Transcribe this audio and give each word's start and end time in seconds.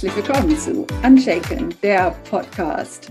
Herzlich 0.00 0.28
willkommen 0.28 0.56
zu 0.56 0.86
Unshaken, 1.04 1.74
der 1.82 2.12
Podcast 2.30 3.10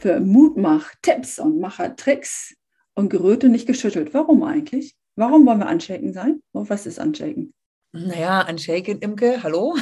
für 0.00 0.18
Mutmach, 0.18 0.90
Tipps 1.02 1.38
und 1.38 1.60
Machertricks 1.60 2.54
und 2.94 3.12
und 3.12 3.50
nicht 3.50 3.66
geschüttelt. 3.66 4.14
Warum 4.14 4.42
eigentlich? 4.42 4.94
Warum 5.16 5.44
wollen 5.44 5.58
wir 5.58 5.68
Unshaken 5.68 6.14
sein? 6.14 6.40
Und 6.52 6.70
was 6.70 6.86
ist 6.86 6.98
Unshaken? 6.98 7.52
Naja, 7.92 8.48
Unshaken, 8.48 9.00
Imke, 9.00 9.42
hallo, 9.42 9.76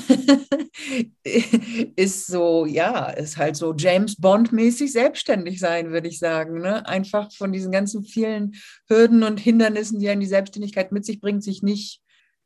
ist 1.94 2.26
so, 2.26 2.66
ja, 2.66 3.10
ist 3.10 3.36
halt 3.36 3.54
so 3.54 3.72
James 3.72 4.16
Bond-mäßig 4.16 4.90
selbstständig 4.90 5.60
sein, 5.60 5.92
würde 5.92 6.08
ich 6.08 6.18
sagen. 6.18 6.60
Ne? 6.62 6.84
Einfach 6.84 7.30
von 7.32 7.52
diesen 7.52 7.70
ganzen 7.70 8.02
vielen 8.02 8.56
Hürden 8.88 9.22
und 9.22 9.38
Hindernissen, 9.38 10.00
die 10.00 10.08
einen 10.08 10.20
die 10.20 10.26
Selbstständigkeit 10.26 10.90
mit 10.90 11.04
sich 11.04 11.20
bringt, 11.20 11.44
sich 11.44 11.62
nicht 11.62 12.00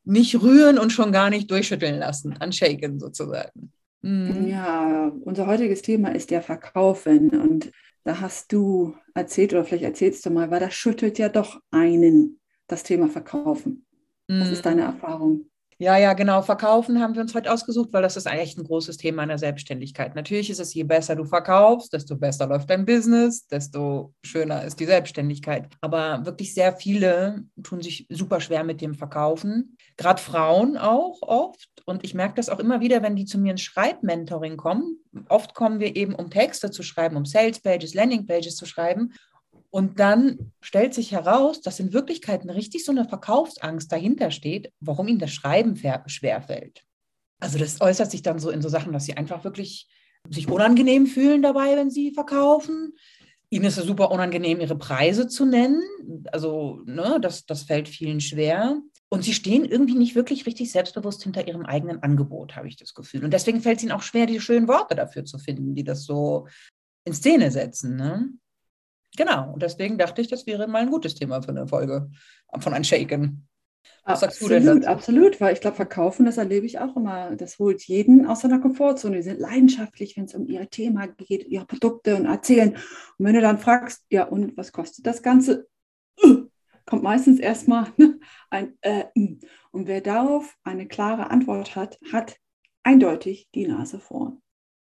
nicht 0.04 0.40
rühren 0.40 0.78
und 0.78 0.90
schon 0.90 1.12
gar 1.12 1.28
nicht 1.28 1.50
durchschütteln 1.50 1.98
lassen, 1.98 2.34
anshaken 2.38 2.98
sozusagen. 2.98 3.72
Mhm. 4.02 4.46
Ja, 4.46 5.12
unser 5.24 5.46
heutiges 5.46 5.82
Thema 5.82 6.14
ist 6.14 6.30
ja 6.30 6.40
Verkaufen 6.40 7.30
und 7.30 7.72
da 8.04 8.20
hast 8.20 8.52
du 8.52 8.94
erzählt 9.14 9.52
oder 9.52 9.64
vielleicht 9.64 9.84
erzählst 9.84 10.24
du 10.24 10.30
mal, 10.30 10.50
weil 10.50 10.60
das 10.60 10.74
schüttelt 10.74 11.18
ja 11.18 11.28
doch 11.28 11.60
einen, 11.70 12.40
das 12.66 12.82
Thema 12.82 13.08
Verkaufen. 13.08 13.86
Was 14.28 14.50
ist 14.50 14.66
deine 14.66 14.82
mhm. 14.82 14.88
Erfahrung? 14.88 15.50
Ja, 15.80 15.96
ja, 15.96 16.12
genau. 16.14 16.42
Verkaufen 16.42 17.00
haben 17.00 17.14
wir 17.14 17.22
uns 17.22 17.36
heute 17.36 17.52
ausgesucht, 17.52 17.92
weil 17.92 18.02
das 18.02 18.16
ist 18.16 18.26
echt 18.26 18.58
ein 18.58 18.64
großes 18.64 18.96
Thema 18.96 19.22
in 19.22 19.28
der 19.28 19.38
Selbstständigkeit. 19.38 20.16
Natürlich 20.16 20.50
ist 20.50 20.58
es, 20.58 20.74
je 20.74 20.82
besser 20.82 21.14
du 21.14 21.24
verkaufst, 21.24 21.92
desto 21.92 22.16
besser 22.16 22.48
läuft 22.48 22.68
dein 22.68 22.84
Business, 22.84 23.46
desto 23.46 24.12
schöner 24.24 24.64
ist 24.64 24.80
die 24.80 24.86
Selbstständigkeit. 24.86 25.68
Aber 25.80 26.26
wirklich 26.26 26.52
sehr 26.52 26.72
viele 26.72 27.44
tun 27.62 27.80
sich 27.80 28.08
super 28.10 28.40
schwer 28.40 28.64
mit 28.64 28.80
dem 28.80 28.94
Verkaufen. 28.94 29.76
Gerade 29.96 30.20
Frauen 30.20 30.76
auch 30.76 31.22
oft. 31.22 31.68
Und 31.86 32.02
ich 32.02 32.12
merke 32.12 32.34
das 32.34 32.48
auch 32.48 32.58
immer 32.58 32.80
wieder, 32.80 33.04
wenn 33.04 33.14
die 33.14 33.24
zu 33.24 33.38
mir 33.38 33.52
ins 33.52 33.62
Schreibmentoring 33.62 34.56
kommen. 34.56 34.98
Oft 35.28 35.54
kommen 35.54 35.78
wir 35.78 35.94
eben, 35.94 36.16
um 36.16 36.28
Texte 36.28 36.72
zu 36.72 36.82
schreiben, 36.82 37.16
um 37.16 37.24
Sales 37.24 37.60
Pages, 37.60 37.94
Landing 37.94 38.26
Pages 38.26 38.56
zu 38.56 38.66
schreiben. 38.66 39.12
Und 39.70 40.00
dann 40.00 40.52
stellt 40.60 40.94
sich 40.94 41.12
heraus, 41.12 41.60
dass 41.60 41.80
in 41.80 41.92
Wirklichkeit 41.92 42.44
richtig 42.46 42.84
so 42.84 42.92
eine 42.92 43.04
Verkaufsangst 43.04 43.92
dahinter 43.92 44.30
steht, 44.30 44.72
warum 44.80 45.08
ihnen 45.08 45.18
das 45.18 45.30
Schreiben 45.30 45.76
schwerfällt. 46.06 46.84
Also 47.40 47.58
das 47.58 47.80
äußert 47.80 48.10
sich 48.10 48.22
dann 48.22 48.38
so 48.38 48.50
in 48.50 48.62
so 48.62 48.68
Sachen, 48.68 48.92
dass 48.92 49.04
sie 49.04 49.16
einfach 49.16 49.44
wirklich 49.44 49.88
sich 50.30 50.48
unangenehm 50.48 51.06
fühlen 51.06 51.42
dabei, 51.42 51.76
wenn 51.76 51.90
sie 51.90 52.12
verkaufen. 52.12 52.94
Ihnen 53.50 53.64
ist 53.64 53.78
es 53.78 53.86
super 53.86 54.10
unangenehm, 54.10 54.60
ihre 54.60 54.76
Preise 54.76 55.28
zu 55.28 55.46
nennen. 55.46 55.82
Also 56.32 56.82
ne, 56.84 57.18
das, 57.20 57.46
das 57.46 57.62
fällt 57.62 57.88
vielen 57.88 58.20
schwer. 58.20 58.80
Und 59.10 59.24
sie 59.24 59.32
stehen 59.32 59.64
irgendwie 59.64 59.94
nicht 59.94 60.14
wirklich 60.14 60.44
richtig 60.44 60.70
selbstbewusst 60.70 61.22
hinter 61.22 61.46
ihrem 61.46 61.64
eigenen 61.64 62.02
Angebot, 62.02 62.56
habe 62.56 62.68
ich 62.68 62.76
das 62.76 62.92
Gefühl. 62.92 63.24
Und 63.24 63.32
deswegen 63.32 63.62
fällt 63.62 63.78
es 63.78 63.84
ihnen 63.84 63.92
auch 63.92 64.02
schwer, 64.02 64.26
die 64.26 64.40
schönen 64.40 64.68
Worte 64.68 64.94
dafür 64.94 65.24
zu 65.24 65.38
finden, 65.38 65.74
die 65.74 65.84
das 65.84 66.04
so 66.04 66.46
in 67.06 67.14
Szene 67.14 67.50
setzen. 67.50 67.96
Ne? 67.96 68.28
Genau, 69.16 69.52
und 69.52 69.62
deswegen 69.62 69.98
dachte 69.98 70.20
ich, 70.20 70.28
das 70.28 70.46
wäre 70.46 70.68
mal 70.68 70.82
ein 70.82 70.90
gutes 70.90 71.14
Thema 71.14 71.42
für 71.42 71.50
eine 71.50 71.66
Folge 71.66 72.10
von 72.60 72.72
Unshaken. 72.72 73.48
Was 74.04 74.20
sagst 74.20 74.42
absolut, 74.42 74.62
du 74.62 74.64
denn 74.64 74.80
dazu? 74.80 74.88
Absolut, 74.88 75.40
weil 75.40 75.54
ich 75.54 75.60
glaube, 75.60 75.76
Verkaufen, 75.76 76.24
das 76.24 76.38
erlebe 76.38 76.66
ich 76.66 76.78
auch 76.78 76.96
immer. 76.96 77.36
Das 77.36 77.58
holt 77.58 77.82
jeden 77.84 78.26
aus 78.26 78.40
seiner 78.40 78.58
Komfortzone. 78.58 79.16
Die 79.16 79.22
sind 79.22 79.38
leidenschaftlich, 79.38 80.16
wenn 80.16 80.24
es 80.24 80.34
um 80.34 80.46
ihr 80.46 80.68
Thema 80.70 81.06
geht, 81.08 81.46
ihre 81.46 81.66
Produkte 81.66 82.16
und 82.16 82.26
erzählen. 82.26 82.70
Und 82.70 83.26
wenn 83.26 83.34
du 83.34 83.40
dann 83.40 83.58
fragst, 83.58 84.04
ja, 84.10 84.24
und 84.24 84.56
was 84.56 84.72
kostet 84.72 85.06
das 85.06 85.22
Ganze? 85.22 85.68
Kommt 86.86 87.02
meistens 87.02 87.38
erstmal 87.38 87.92
ne, 87.98 88.18
ein 88.48 88.78
äh, 88.80 89.04
und 89.72 89.86
wer 89.88 90.00
darauf 90.00 90.56
eine 90.64 90.88
klare 90.88 91.30
Antwort 91.30 91.76
hat, 91.76 91.98
hat 92.10 92.36
eindeutig 92.82 93.50
die 93.54 93.66
Nase 93.66 94.00
vorn. 94.00 94.40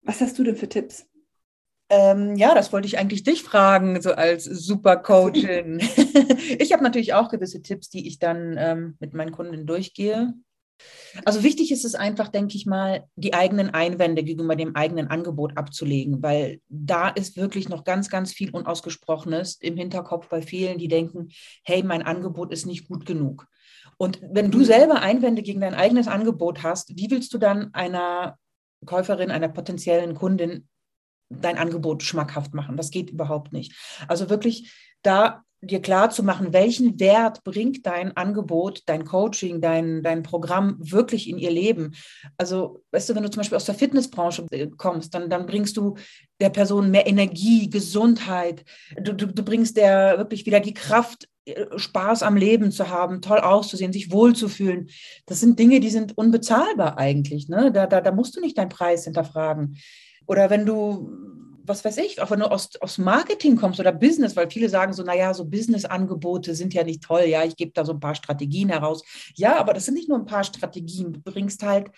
Was 0.02 0.20
hast 0.20 0.36
du 0.38 0.42
denn 0.42 0.56
für 0.56 0.68
Tipps? 0.68 1.06
Ähm, 1.90 2.36
ja, 2.36 2.54
das 2.54 2.72
wollte 2.72 2.86
ich 2.86 2.98
eigentlich 2.98 3.24
dich 3.24 3.42
fragen, 3.42 4.00
so 4.00 4.12
als 4.12 4.44
Supercoachin. 4.44 5.78
ich 6.58 6.72
habe 6.72 6.82
natürlich 6.82 7.12
auch 7.12 7.28
gewisse 7.28 7.62
Tipps, 7.62 7.90
die 7.90 8.08
ich 8.08 8.18
dann 8.18 8.56
ähm, 8.58 8.96
mit 9.00 9.12
meinen 9.12 9.32
Kunden 9.32 9.66
durchgehe. 9.66 10.32
Also 11.24 11.42
wichtig 11.42 11.70
ist 11.70 11.84
es 11.84 11.94
einfach, 11.94 12.28
denke 12.28 12.56
ich 12.56 12.66
mal, 12.66 13.04
die 13.16 13.34
eigenen 13.34 13.70
Einwände 13.70 14.24
gegenüber 14.24 14.56
dem 14.56 14.74
eigenen 14.74 15.08
Angebot 15.08 15.56
abzulegen, 15.56 16.22
weil 16.22 16.60
da 16.68 17.08
ist 17.08 17.36
wirklich 17.36 17.68
noch 17.68 17.84
ganz, 17.84 18.08
ganz 18.10 18.32
viel 18.32 18.50
Unausgesprochenes 18.50 19.56
im 19.60 19.76
Hinterkopf 19.76 20.28
bei 20.28 20.42
vielen, 20.42 20.78
die 20.78 20.88
denken, 20.88 21.28
hey, 21.64 21.82
mein 21.82 22.02
Angebot 22.02 22.52
ist 22.52 22.66
nicht 22.66 22.88
gut 22.88 23.06
genug. 23.06 23.46
Und 23.96 24.20
wenn 24.22 24.50
du 24.50 24.58
mhm. 24.58 24.64
selber 24.64 25.00
Einwände 25.00 25.42
gegen 25.42 25.60
dein 25.60 25.74
eigenes 25.74 26.08
Angebot 26.08 26.62
hast, 26.62 26.96
wie 26.96 27.10
willst 27.10 27.32
du 27.32 27.38
dann 27.38 27.72
einer 27.74 28.36
Käuferin, 28.84 29.30
einer 29.30 29.48
potenziellen 29.48 30.14
Kundin 30.14 30.68
dein 31.28 31.58
Angebot 31.58 32.02
schmackhaft 32.02 32.54
machen. 32.54 32.76
Das 32.76 32.90
geht 32.90 33.10
überhaupt 33.10 33.52
nicht. 33.52 33.74
Also 34.08 34.30
wirklich 34.30 34.72
da 35.02 35.44
dir 35.66 35.80
klar 35.80 36.10
zu 36.10 36.22
machen, 36.22 36.52
welchen 36.52 36.98
Wert 37.00 37.44
bringt 37.44 37.86
dein 37.86 38.16
Angebot, 38.16 38.82
dein 38.86 39.04
Coaching, 39.04 39.60
dein, 39.60 40.02
dein 40.02 40.22
Programm 40.22 40.76
wirklich 40.78 41.28
in 41.28 41.38
ihr 41.38 41.50
Leben. 41.50 41.94
Also, 42.36 42.82
weißt 42.92 43.08
du, 43.08 43.14
wenn 43.14 43.22
du 43.22 43.30
zum 43.30 43.40
Beispiel 43.40 43.56
aus 43.56 43.64
der 43.64 43.74
Fitnessbranche 43.74 44.46
äh, 44.50 44.68
kommst, 44.76 45.14
dann, 45.14 45.30
dann 45.30 45.46
bringst 45.46 45.76
du 45.76 45.96
der 46.40 46.50
Person 46.50 46.90
mehr 46.90 47.06
Energie, 47.06 47.70
Gesundheit. 47.70 48.64
Du, 49.00 49.12
du, 49.12 49.26
du 49.26 49.42
bringst 49.42 49.76
der 49.76 50.18
wirklich 50.18 50.46
wieder 50.46 50.60
die 50.60 50.74
Kraft, 50.74 51.28
äh, 51.46 51.66
Spaß 51.76 52.22
am 52.22 52.36
Leben 52.36 52.70
zu 52.70 52.90
haben, 52.90 53.22
toll 53.22 53.38
auszusehen, 53.38 53.92
sich 53.92 54.12
wohlzufühlen. 54.12 54.88
Das 55.26 55.40
sind 55.40 55.58
Dinge, 55.58 55.80
die 55.80 55.90
sind 55.90 56.16
unbezahlbar 56.16 56.98
eigentlich. 56.98 57.48
Ne? 57.48 57.72
Da, 57.72 57.86
da, 57.86 58.00
da 58.00 58.12
musst 58.12 58.36
du 58.36 58.40
nicht 58.40 58.58
deinen 58.58 58.68
Preis 58.68 59.04
hinterfragen. 59.04 59.78
Oder 60.26 60.50
wenn 60.50 60.66
du, 60.66 61.08
was 61.64 61.84
weiß 61.84 61.98
ich, 61.98 62.20
auch 62.20 62.30
wenn 62.30 62.40
du 62.40 62.50
aus, 62.50 62.70
aus 62.80 62.98
Marketing 62.98 63.56
kommst 63.56 63.80
oder 63.80 63.92
Business, 63.92 64.36
weil 64.36 64.50
viele 64.50 64.68
sagen 64.68 64.92
so, 64.92 65.02
naja, 65.02 65.32
so 65.34 65.44
Business-Angebote 65.44 66.54
sind 66.54 66.74
ja 66.74 66.84
nicht 66.84 67.02
toll, 67.02 67.24
ja, 67.26 67.44
ich 67.44 67.56
gebe 67.56 67.72
da 67.72 67.84
so 67.84 67.92
ein 67.92 68.00
paar 68.00 68.14
Strategien 68.14 68.68
heraus. 68.68 69.02
Ja, 69.36 69.58
aber 69.58 69.72
das 69.72 69.86
sind 69.86 69.94
nicht 69.94 70.08
nur 70.08 70.18
ein 70.18 70.26
paar 70.26 70.44
Strategien, 70.44 71.12
du 71.12 71.20
bringst 71.20 71.62
halt 71.62 71.90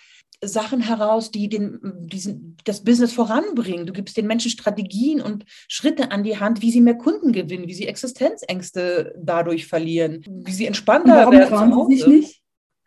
Sachen 0.44 0.81
heraus, 0.81 1.31
die 1.31 1.48
den, 1.48 1.81
diesen, 2.06 2.56
das 2.64 2.84
Business 2.84 3.12
voranbringen. 3.12 3.87
Du 3.87 3.92
gibst 3.92 4.16
den 4.16 4.26
Menschen 4.26 4.50
Strategien 4.50 5.20
und 5.20 5.44
Schritte 5.69 6.10
an 6.10 6.25
die 6.25 6.38
Hand, 6.38 6.62
wie 6.62 6.70
sie 6.70 6.81
mehr 6.81 6.97
Kunden 6.98 7.32
gewinnen, 7.32 7.69
wie 7.69 7.75
sie 7.75 7.88
Existenzängste 7.88 9.14
dadurch 9.19 9.66
verlieren, 9.66 10.25
wie 10.28 10.53
sie 10.53 10.66
entspannter 10.66 11.16
warum 11.16 11.32
werden. 11.32 11.50
Warum 11.50 11.70
trauen 11.70 11.91
sie 11.91 11.97
sich 11.97 12.06
nicht? 12.06 12.43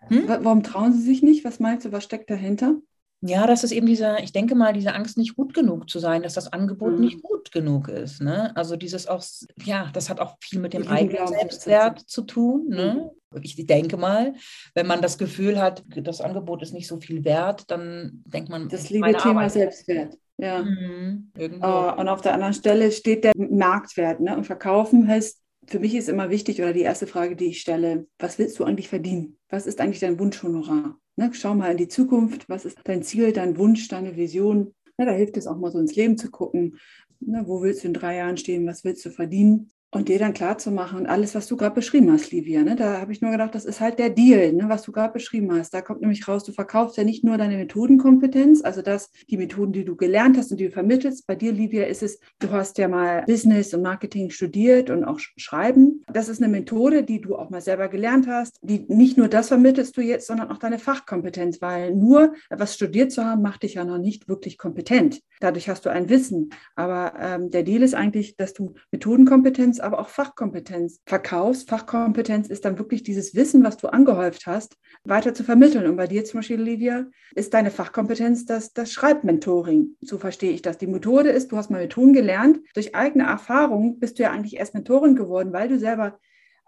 Hm? 0.08 0.24
Warum 0.28 0.64
trauen 0.64 0.94
sie 0.94 1.02
sich 1.02 1.24
nicht? 1.24 1.44
Was 1.44 1.60
meinst 1.60 1.86
du, 1.86 1.92
was 1.92 2.04
steckt 2.04 2.30
dahinter? 2.30 2.76
Ja, 3.22 3.48
das 3.48 3.66
ist 3.66 3.72
eben 3.72 3.86
dieser, 3.86 4.24
ich 4.24 4.32
denke 4.32 4.56
mal, 4.56 4.72
diese 4.72 4.94
Angst, 4.94 5.18
nicht 5.18 5.36
gut 5.36 5.54
genug 5.54 5.90
zu 5.90 6.00
sein, 6.00 6.24
dass 6.24 6.36
das 6.36 6.54
Angebot 6.54 6.94
mhm. 6.94 7.02
nicht 7.02 7.22
gut 7.22 7.52
genug 7.52 7.90
ist. 7.90 8.22
Ne? 8.22 8.56
Also 8.56 8.78
dieses 8.78 9.08
auch, 9.08 9.24
ja, 9.64 9.90
das 9.94 10.10
hat 10.10 10.20
auch 10.20 10.38
viel 10.40 10.60
mit 10.60 10.74
dem 10.74 10.88
eigenen 10.88 11.28
Selbstwert 11.28 12.00
zu 12.00 12.22
tun. 12.22 12.68
Ne? 12.70 13.12
Mhm. 13.32 13.42
Ich 13.42 13.56
denke 13.66 13.98
mal, 13.98 14.34
wenn 14.74 14.88
man 14.88 15.02
das 15.02 15.18
Gefühl 15.18 15.62
hat, 15.62 15.84
das 15.88 16.22
Angebot 16.22 16.62
ist 16.62 16.74
nicht 16.74 16.88
so 16.88 17.00
viel 17.00 17.26
wert, 17.26 17.70
dann 17.70 18.24
denkt 18.26 18.50
man. 18.50 18.70
Das 18.70 18.90
liebe 18.90 19.12
Thema 19.14 19.42
Arbeit. 19.42 19.52
Selbstwert. 19.52 20.18
Ja. 20.38 20.64
Mhm, 20.64 21.32
uh, 21.38 22.00
und 22.00 22.08
auf 22.08 22.22
der 22.22 22.34
anderen 22.34 22.54
Stelle 22.54 22.92
steht 22.94 23.26
der 23.26 23.34
Marktwert. 23.36 24.22
Ne? 24.22 24.36
Und 24.38 24.46
verkaufen 24.46 25.08
heißt, 25.08 25.42
für 25.68 25.80
mich 25.80 25.94
ist 25.94 26.08
immer 26.10 26.30
wichtig, 26.30 26.62
oder 26.62 26.74
die 26.74 26.82
erste 26.82 27.06
Frage, 27.06 27.36
die 27.36 27.48
ich 27.48 27.62
stelle, 27.62 28.08
was 28.18 28.40
willst 28.40 28.58
du 28.58 28.64
eigentlich 28.64 28.88
verdienen? 28.88 29.38
Was 29.50 29.68
ist 29.68 29.82
eigentlich 29.82 30.00
dein 30.00 30.18
Wunschhonorar? 30.18 30.98
Ne, 31.20 31.34
schau 31.34 31.54
mal 31.54 31.72
in 31.72 31.76
die 31.76 31.90
Zukunft. 31.90 32.48
Was 32.48 32.64
ist 32.64 32.80
dein 32.86 33.04
Ziel, 33.04 33.34
dein 33.34 33.58
Wunsch, 33.58 33.90
deine 33.90 34.16
Vision? 34.16 34.74
Ne, 34.98 35.06
da 35.06 35.12
hilft 35.12 35.36
es 35.36 35.48
auch 35.48 35.58
mal 35.58 35.70
so 35.70 35.78
ins 35.78 35.94
Leben 35.94 36.18
zu 36.18 36.32
gucken. 36.32 36.80
Ne, 37.20 37.44
wo 37.46 37.62
willst 37.62 37.84
du 37.84 37.90
in 37.90 37.94
drei 37.94 38.16
Jahren 38.16 38.38
stehen? 38.38 38.66
Was 38.66 38.86
willst 38.86 39.06
du 39.06 39.10
verdienen? 39.10 39.70
Und 39.92 40.08
dir 40.08 40.20
dann 40.20 40.34
klar 40.34 40.58
zu 40.60 40.70
alles, 40.78 41.34
was 41.34 41.48
du 41.48 41.58
gerade 41.58 41.74
beschrieben 41.74 42.12
hast, 42.12 42.32
Livia, 42.32 42.62
ne, 42.62 42.76
da 42.76 43.02
habe 43.02 43.12
ich 43.12 43.22
nur 43.22 43.32
gedacht, 43.32 43.56
das 43.56 43.66
ist 43.66 43.82
halt 43.82 43.98
der 43.98 44.12
Deal, 44.12 44.54
ne, 44.54 44.66
was 44.68 44.84
du 44.84 44.92
gerade 44.92 45.12
beschrieben 45.12 45.52
hast. 45.52 45.74
Da 45.74 45.82
kommt 45.82 46.02
nämlich 46.02 46.28
raus, 46.28 46.44
du 46.44 46.52
verkaufst 46.52 46.96
ja 46.96 47.04
nicht 47.04 47.24
nur 47.24 47.40
deine 47.40 47.58
Methodenkompetenz, 47.58 48.64
also 48.64 48.84
das, 48.84 49.12
die 49.32 49.38
Methoden, 49.38 49.72
die 49.72 49.86
du 49.86 49.96
gelernt 49.96 50.38
hast 50.38 50.52
und 50.52 50.60
die 50.60 50.66
du 50.66 50.72
vermittelst. 50.72 51.26
Bei 51.26 51.34
dir, 51.34 51.52
Livia, 51.52 51.88
ist 51.88 52.04
es, 52.04 52.20
du 52.38 52.52
hast 52.52 52.78
ja 52.78 52.88
mal 52.88 53.24
Business 53.26 53.74
und 53.74 53.82
Marketing 53.82 54.30
studiert 54.30 54.92
und 54.92 55.04
auch 55.04 55.20
Schreiben. 55.20 56.04
Das 56.14 56.30
ist 56.30 56.42
eine 56.42 56.52
Methode, 56.52 57.04
die 57.04 57.20
du 57.20 57.36
auch 57.36 57.50
mal 57.50 57.62
selber 57.62 57.88
gelernt 57.88 58.28
hast, 58.28 58.60
die 58.62 58.86
nicht 58.90 59.18
nur 59.18 59.28
das 59.28 59.48
vermittelst 59.48 59.98
du 59.98 60.02
jetzt, 60.02 60.28
sondern 60.28 60.52
auch 60.52 60.60
deine 60.60 60.78
Fachkompetenz, 60.78 61.62
weil 61.62 61.96
nur 61.96 62.34
etwas 62.52 62.76
studiert 62.76 63.12
zu 63.12 63.26
haben, 63.26 63.42
macht 63.42 63.64
dich 63.64 63.74
ja 63.74 63.86
noch 63.86 63.98
nicht 63.98 64.28
wirklich 64.28 64.60
kompetent. 64.60 65.22
Dadurch 65.40 65.68
hast 65.68 65.86
du 65.86 65.90
ein 65.90 66.10
Wissen. 66.10 66.52
Aber 66.76 67.14
ähm, 67.20 67.50
der 67.50 67.64
Deal 67.64 67.82
ist 67.82 67.96
eigentlich, 67.96 68.36
dass 68.36 68.54
du 68.54 68.76
Methodenkompetenz 68.92 69.79
aber 69.82 70.00
auch 70.00 70.10
Fachkompetenz 70.10 71.00
verkaufst. 71.06 71.70
Fachkompetenz 71.70 72.48
ist 72.48 72.66
dann 72.66 72.78
wirklich 72.78 73.04
dieses 73.04 73.36
Wissen, 73.36 73.64
was 73.64 73.78
du 73.78 73.88
angehäuft 73.88 74.48
hast, 74.48 74.78
weiter 75.04 75.34
zu 75.34 75.44
vermitteln. 75.44 75.88
Und 75.88 75.96
bei 75.96 76.08
dir 76.08 76.26
zum 76.26 76.40
Beispiel, 76.40 76.62
Livia, 76.62 77.06
ist 77.36 77.54
deine 77.54 77.72
Fachkompetenz 77.72 78.46
das, 78.46 78.74
das 78.74 78.92
Schreibmentoring. 78.92 79.96
So 80.02 80.18
verstehe 80.18 80.52
ich 80.52 80.62
das. 80.62 80.78
Die 80.78 80.88
Methode 80.88 81.30
ist, 81.30 81.52
du 81.52 81.58
hast 81.58 81.70
mal 81.70 81.82
Methoden 81.82 82.14
gelernt. 82.14 82.60
Durch 82.74 82.96
eigene 82.96 83.26
Erfahrung 83.26 84.00
bist 84.00 84.20
du 84.20 84.24
ja 84.24 84.32
eigentlich 84.32 84.58
erst 84.58 84.74
Mentorin 84.74 85.16
geworden, 85.16 85.54
weil 85.54 85.68
du 85.68 85.80
selber 85.80 86.20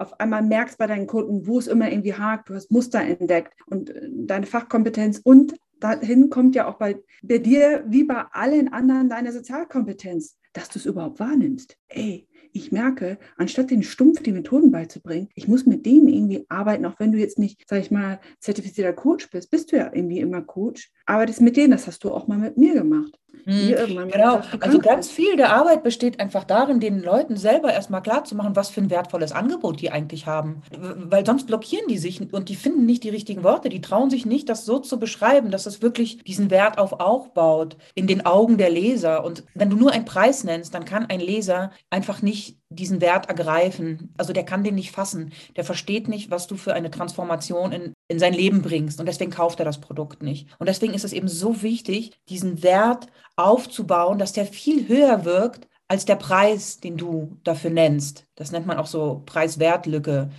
auf 0.02 0.19
einmal 0.19 0.42
merkst 0.42 0.78
bei 0.78 0.88
deinen 0.88 1.08
Kunden, 1.08 1.46
wo 1.46 1.60
es 1.60 1.68
immer 1.68 1.90
irgendwie 1.92 2.16
hakt, 2.16 2.50
du 2.50 2.56
hast 2.56 2.72
Muster 2.72 3.02
entdeckt 3.02 3.54
und 3.68 3.92
äh, 3.92 4.10
deine 4.12 4.48
Fachkompetenz 4.48 5.19
und 5.24 5.54
dahin 5.80 6.30
kommt 6.30 6.56
ja 6.56 6.68
auch 6.68 6.75
bei, 6.75 6.98
bei 7.22 7.38
dir 7.38 7.84
wie 7.88 8.04
bei 8.04 8.25
allen 8.31 8.72
anderen 8.74 9.10
deine 9.10 9.31
Sozialkompetenz, 9.31 10.38
dass 10.54 10.69
du 10.69 10.80
es 10.80 10.86
überhaupt 10.86 11.19
wahrnimmst. 11.19 11.78
Ey, 11.88 12.28
ich 12.53 12.71
merke, 12.71 13.18
anstatt 13.38 13.71
den 13.71 13.83
stumpf 13.83 14.21
die 14.24 14.31
Methoden 14.31 14.71
beizubringen, 14.71 15.30
ich 15.36 15.48
muss 15.48 15.65
mit 15.65 15.86
denen 15.86 16.07
irgendwie 16.07 16.45
arbeiten, 16.50 16.86
auch 16.86 17.00
wenn 17.00 17.12
du 17.12 17.18
jetzt 17.18 17.39
nicht, 17.39 17.63
sag 17.68 17.81
ich 17.81 17.92
mal, 17.92 18.19
zertifizierter 18.39 18.94
Coach 18.94 19.30
bist, 19.30 19.51
bist 19.51 19.71
du 19.71 19.77
ja 19.77 19.92
irgendwie 19.94 20.19
immer 20.19 20.42
Coach, 20.42 20.92
arbeitest 21.12 21.42
mit 21.42 21.58
denen, 21.58 21.72
das 21.72 21.88
hast 21.88 22.04
du 22.04 22.12
auch 22.12 22.28
mal 22.28 22.38
mit 22.38 22.58
mir 22.58 22.74
gemacht. 22.74 23.18
Hm, 23.46 24.10
genau, 24.12 24.42
also 24.60 24.80
ganz 24.80 25.10
viel 25.10 25.36
der 25.36 25.54
Arbeit 25.54 25.84
besteht 25.84 26.19
einfach 26.19 26.44
darin, 26.44 26.80
den 26.80 27.02
Leuten 27.02 27.38
selber 27.38 27.74
erstmal 27.74 28.04
klarzumachen, 28.04 28.56
was 28.56 28.69
für 28.69 28.81
ein 28.81 28.90
wertvolles 28.90 29.31
Angebot 29.31 29.81
die 29.81 29.92
eigentlich 29.92 30.28
haben. 30.28 30.62
Weil 30.72 31.25
sonst 31.25 31.48
blockieren 31.48 31.88
die 31.88 31.98
sich 31.98 32.22
und 32.31 32.50
die 32.50 32.56
finden 32.56 32.86
nicht 32.86 33.04
die 33.04 33.10
richtigen 33.10 33.44
Worte. 33.44 33.69
Die 33.69 33.81
trauen 33.81 34.10
sich 34.10 34.25
nicht, 34.25 34.50
das 34.50 34.66
so 34.66 34.80
zu 34.80 35.00
beschreiben, 35.00 35.50
dass 35.50 35.66
es 35.66 35.81
wirklich 35.81 36.24
diesen 36.24 36.52
Wert 36.52 36.78
auf 36.78 37.00
aufbaut 37.00 37.78
in 37.96 38.06
den 38.06 38.25
Augen 38.25 38.58
der 38.58 38.69
Leser. 38.69 39.24
Und 39.24 39.44
wenn 39.56 39.69
du 39.69 39.75
nur 39.75 39.92
einen 39.92 40.06
Preis 40.06 40.44
nennst, 40.44 40.74
dann 40.74 40.86
kann 40.86 41.08
ein 41.08 41.19
Leser 41.19 41.72
einfach 41.90 42.22
nicht 42.22 42.61
diesen 42.71 43.01
Wert 43.01 43.27
ergreifen. 43.27 44.13
Also 44.18 44.33
der 44.33 44.44
kann 44.44 44.63
den 44.63 44.75
nicht 44.75 44.91
fassen. 44.91 45.33
Der 45.56 45.63
versteht 45.63 46.07
nicht, 46.07 46.31
was 46.31 46.47
du 46.47 46.56
für 46.56 46.73
eine 46.73 46.89
Transformation 46.89 47.71
in, 47.71 47.94
in 48.07 48.19
sein 48.19 48.33
Leben 48.33 48.62
bringst. 48.62 49.00
Und 49.00 49.06
deswegen 49.06 49.31
kauft 49.31 49.59
er 49.59 49.65
das 49.65 49.81
Produkt 49.81 50.23
nicht. 50.23 50.47
Und 50.57 50.68
deswegen 50.68 50.94
ist 50.94 51.03
es 51.03 51.13
eben 51.13 51.27
so 51.27 51.62
wichtig, 51.62 52.12
diesen 52.29 52.63
Wert 52.63 53.07
aufzubauen, 53.35 54.18
dass 54.18 54.33
der 54.33 54.45
viel 54.45 54.88
höher 54.88 55.25
wirkt 55.25 55.68
als 55.88 56.06
der 56.06 56.15
Preis, 56.15 56.79
den 56.79 56.95
du 56.95 57.38
dafür 57.44 57.69
nennst. 57.69 58.25
Das 58.35 58.51
nennt 58.51 58.65
man 58.65 58.77
auch 58.77 58.88
so 58.88 59.24
Preis-Wert-Lücke. 59.25 60.29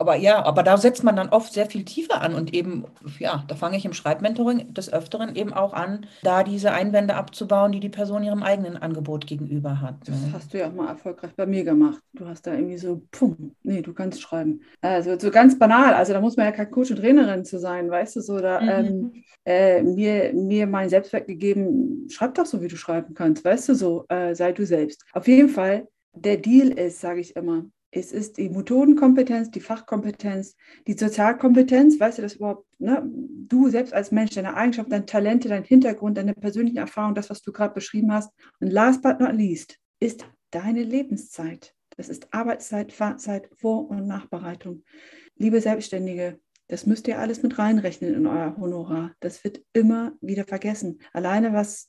Aber 0.00 0.14
ja, 0.14 0.44
aber 0.44 0.62
da 0.62 0.76
setzt 0.76 1.02
man 1.02 1.16
dann 1.16 1.30
oft 1.30 1.52
sehr 1.52 1.66
viel 1.66 1.84
tiefer 1.84 2.22
an 2.22 2.34
und 2.34 2.54
eben, 2.54 2.84
ja, 3.18 3.44
da 3.48 3.56
fange 3.56 3.76
ich 3.76 3.84
im 3.84 3.92
Schreibmentoring 3.92 4.72
des 4.72 4.92
Öfteren 4.92 5.34
eben 5.34 5.52
auch 5.52 5.72
an, 5.72 6.06
da 6.22 6.44
diese 6.44 6.70
Einwände 6.70 7.16
abzubauen, 7.16 7.72
die 7.72 7.80
die 7.80 7.88
Person 7.88 8.22
ihrem 8.22 8.44
eigenen 8.44 8.76
Angebot 8.76 9.26
gegenüber 9.26 9.80
hat. 9.80 10.08
Ne? 10.08 10.14
Das 10.14 10.32
hast 10.32 10.54
du 10.54 10.58
ja 10.58 10.68
auch 10.68 10.72
mal 10.72 10.86
erfolgreich 10.88 11.32
bei 11.34 11.46
mir 11.46 11.64
gemacht. 11.64 12.00
Du 12.12 12.28
hast 12.28 12.46
da 12.46 12.54
irgendwie 12.54 12.78
so, 12.78 13.02
pum, 13.10 13.56
nee, 13.64 13.82
du 13.82 13.92
kannst 13.92 14.20
schreiben. 14.20 14.60
Also 14.82 15.18
so 15.18 15.32
ganz 15.32 15.58
banal, 15.58 15.94
also 15.94 16.12
da 16.12 16.20
muss 16.20 16.36
man 16.36 16.46
ja 16.46 16.52
kein 16.52 16.70
Coach 16.70 16.92
und 16.92 16.98
Trainerin 16.98 17.44
zu 17.44 17.58
sein, 17.58 17.90
weißt 17.90 18.14
du, 18.16 18.20
so 18.20 18.38
da, 18.38 18.60
mhm. 18.60 18.68
ähm, 18.68 19.24
äh, 19.44 19.82
mir, 19.82 20.32
mir 20.32 20.68
mein 20.68 20.90
Selbstwert 20.90 21.26
gegeben, 21.26 22.06
schreib 22.08 22.34
doch 22.34 22.46
so, 22.46 22.62
wie 22.62 22.68
du 22.68 22.76
schreiben 22.76 23.14
kannst, 23.14 23.44
weißt 23.44 23.70
du, 23.70 23.74
so, 23.74 24.04
äh, 24.10 24.32
sei 24.36 24.52
du 24.52 24.64
selbst. 24.64 25.04
Auf 25.12 25.26
jeden 25.26 25.48
Fall, 25.48 25.88
der 26.14 26.36
Deal 26.36 26.68
ist, 26.68 27.00
sage 27.00 27.18
ich 27.18 27.34
immer, 27.34 27.64
es 27.90 28.12
ist 28.12 28.36
die 28.36 28.50
Methodenkompetenz, 28.50 29.50
die 29.50 29.60
Fachkompetenz, 29.60 30.56
die 30.86 30.92
Sozialkompetenz, 30.92 31.98
weißt 31.98 32.18
du 32.18 32.22
das 32.22 32.34
überhaupt, 32.34 32.66
ne? 32.78 33.02
du 33.04 33.68
selbst 33.70 33.94
als 33.94 34.10
Mensch, 34.10 34.34
deine 34.34 34.54
Eigenschaften, 34.54 34.90
deine 34.90 35.06
Talente, 35.06 35.48
dein 35.48 35.64
Hintergrund, 35.64 36.18
deine 36.18 36.34
persönlichen 36.34 36.78
Erfahrungen, 36.78 37.14
das, 37.14 37.30
was 37.30 37.42
du 37.42 37.52
gerade 37.52 37.74
beschrieben 37.74 38.12
hast. 38.12 38.32
Und 38.60 38.70
last 38.70 39.02
but 39.02 39.20
not 39.20 39.32
least 39.32 39.78
ist 40.00 40.26
deine 40.50 40.82
Lebenszeit. 40.82 41.74
Das 41.96 42.08
ist 42.08 42.32
Arbeitszeit, 42.32 42.92
Fahrzeit, 42.92 43.48
Vor- 43.56 43.88
und 43.90 44.06
Nachbereitung. 44.06 44.84
Liebe 45.36 45.60
Selbstständige, 45.60 46.38
das 46.68 46.84
müsst 46.84 47.08
ihr 47.08 47.18
alles 47.18 47.42
mit 47.42 47.58
reinrechnen 47.58 48.14
in 48.14 48.26
euer 48.26 48.56
Honorar. 48.58 49.12
Das 49.20 49.42
wird 49.42 49.62
immer 49.72 50.12
wieder 50.20 50.44
vergessen. 50.44 51.00
Alleine 51.14 51.54
was 51.54 51.88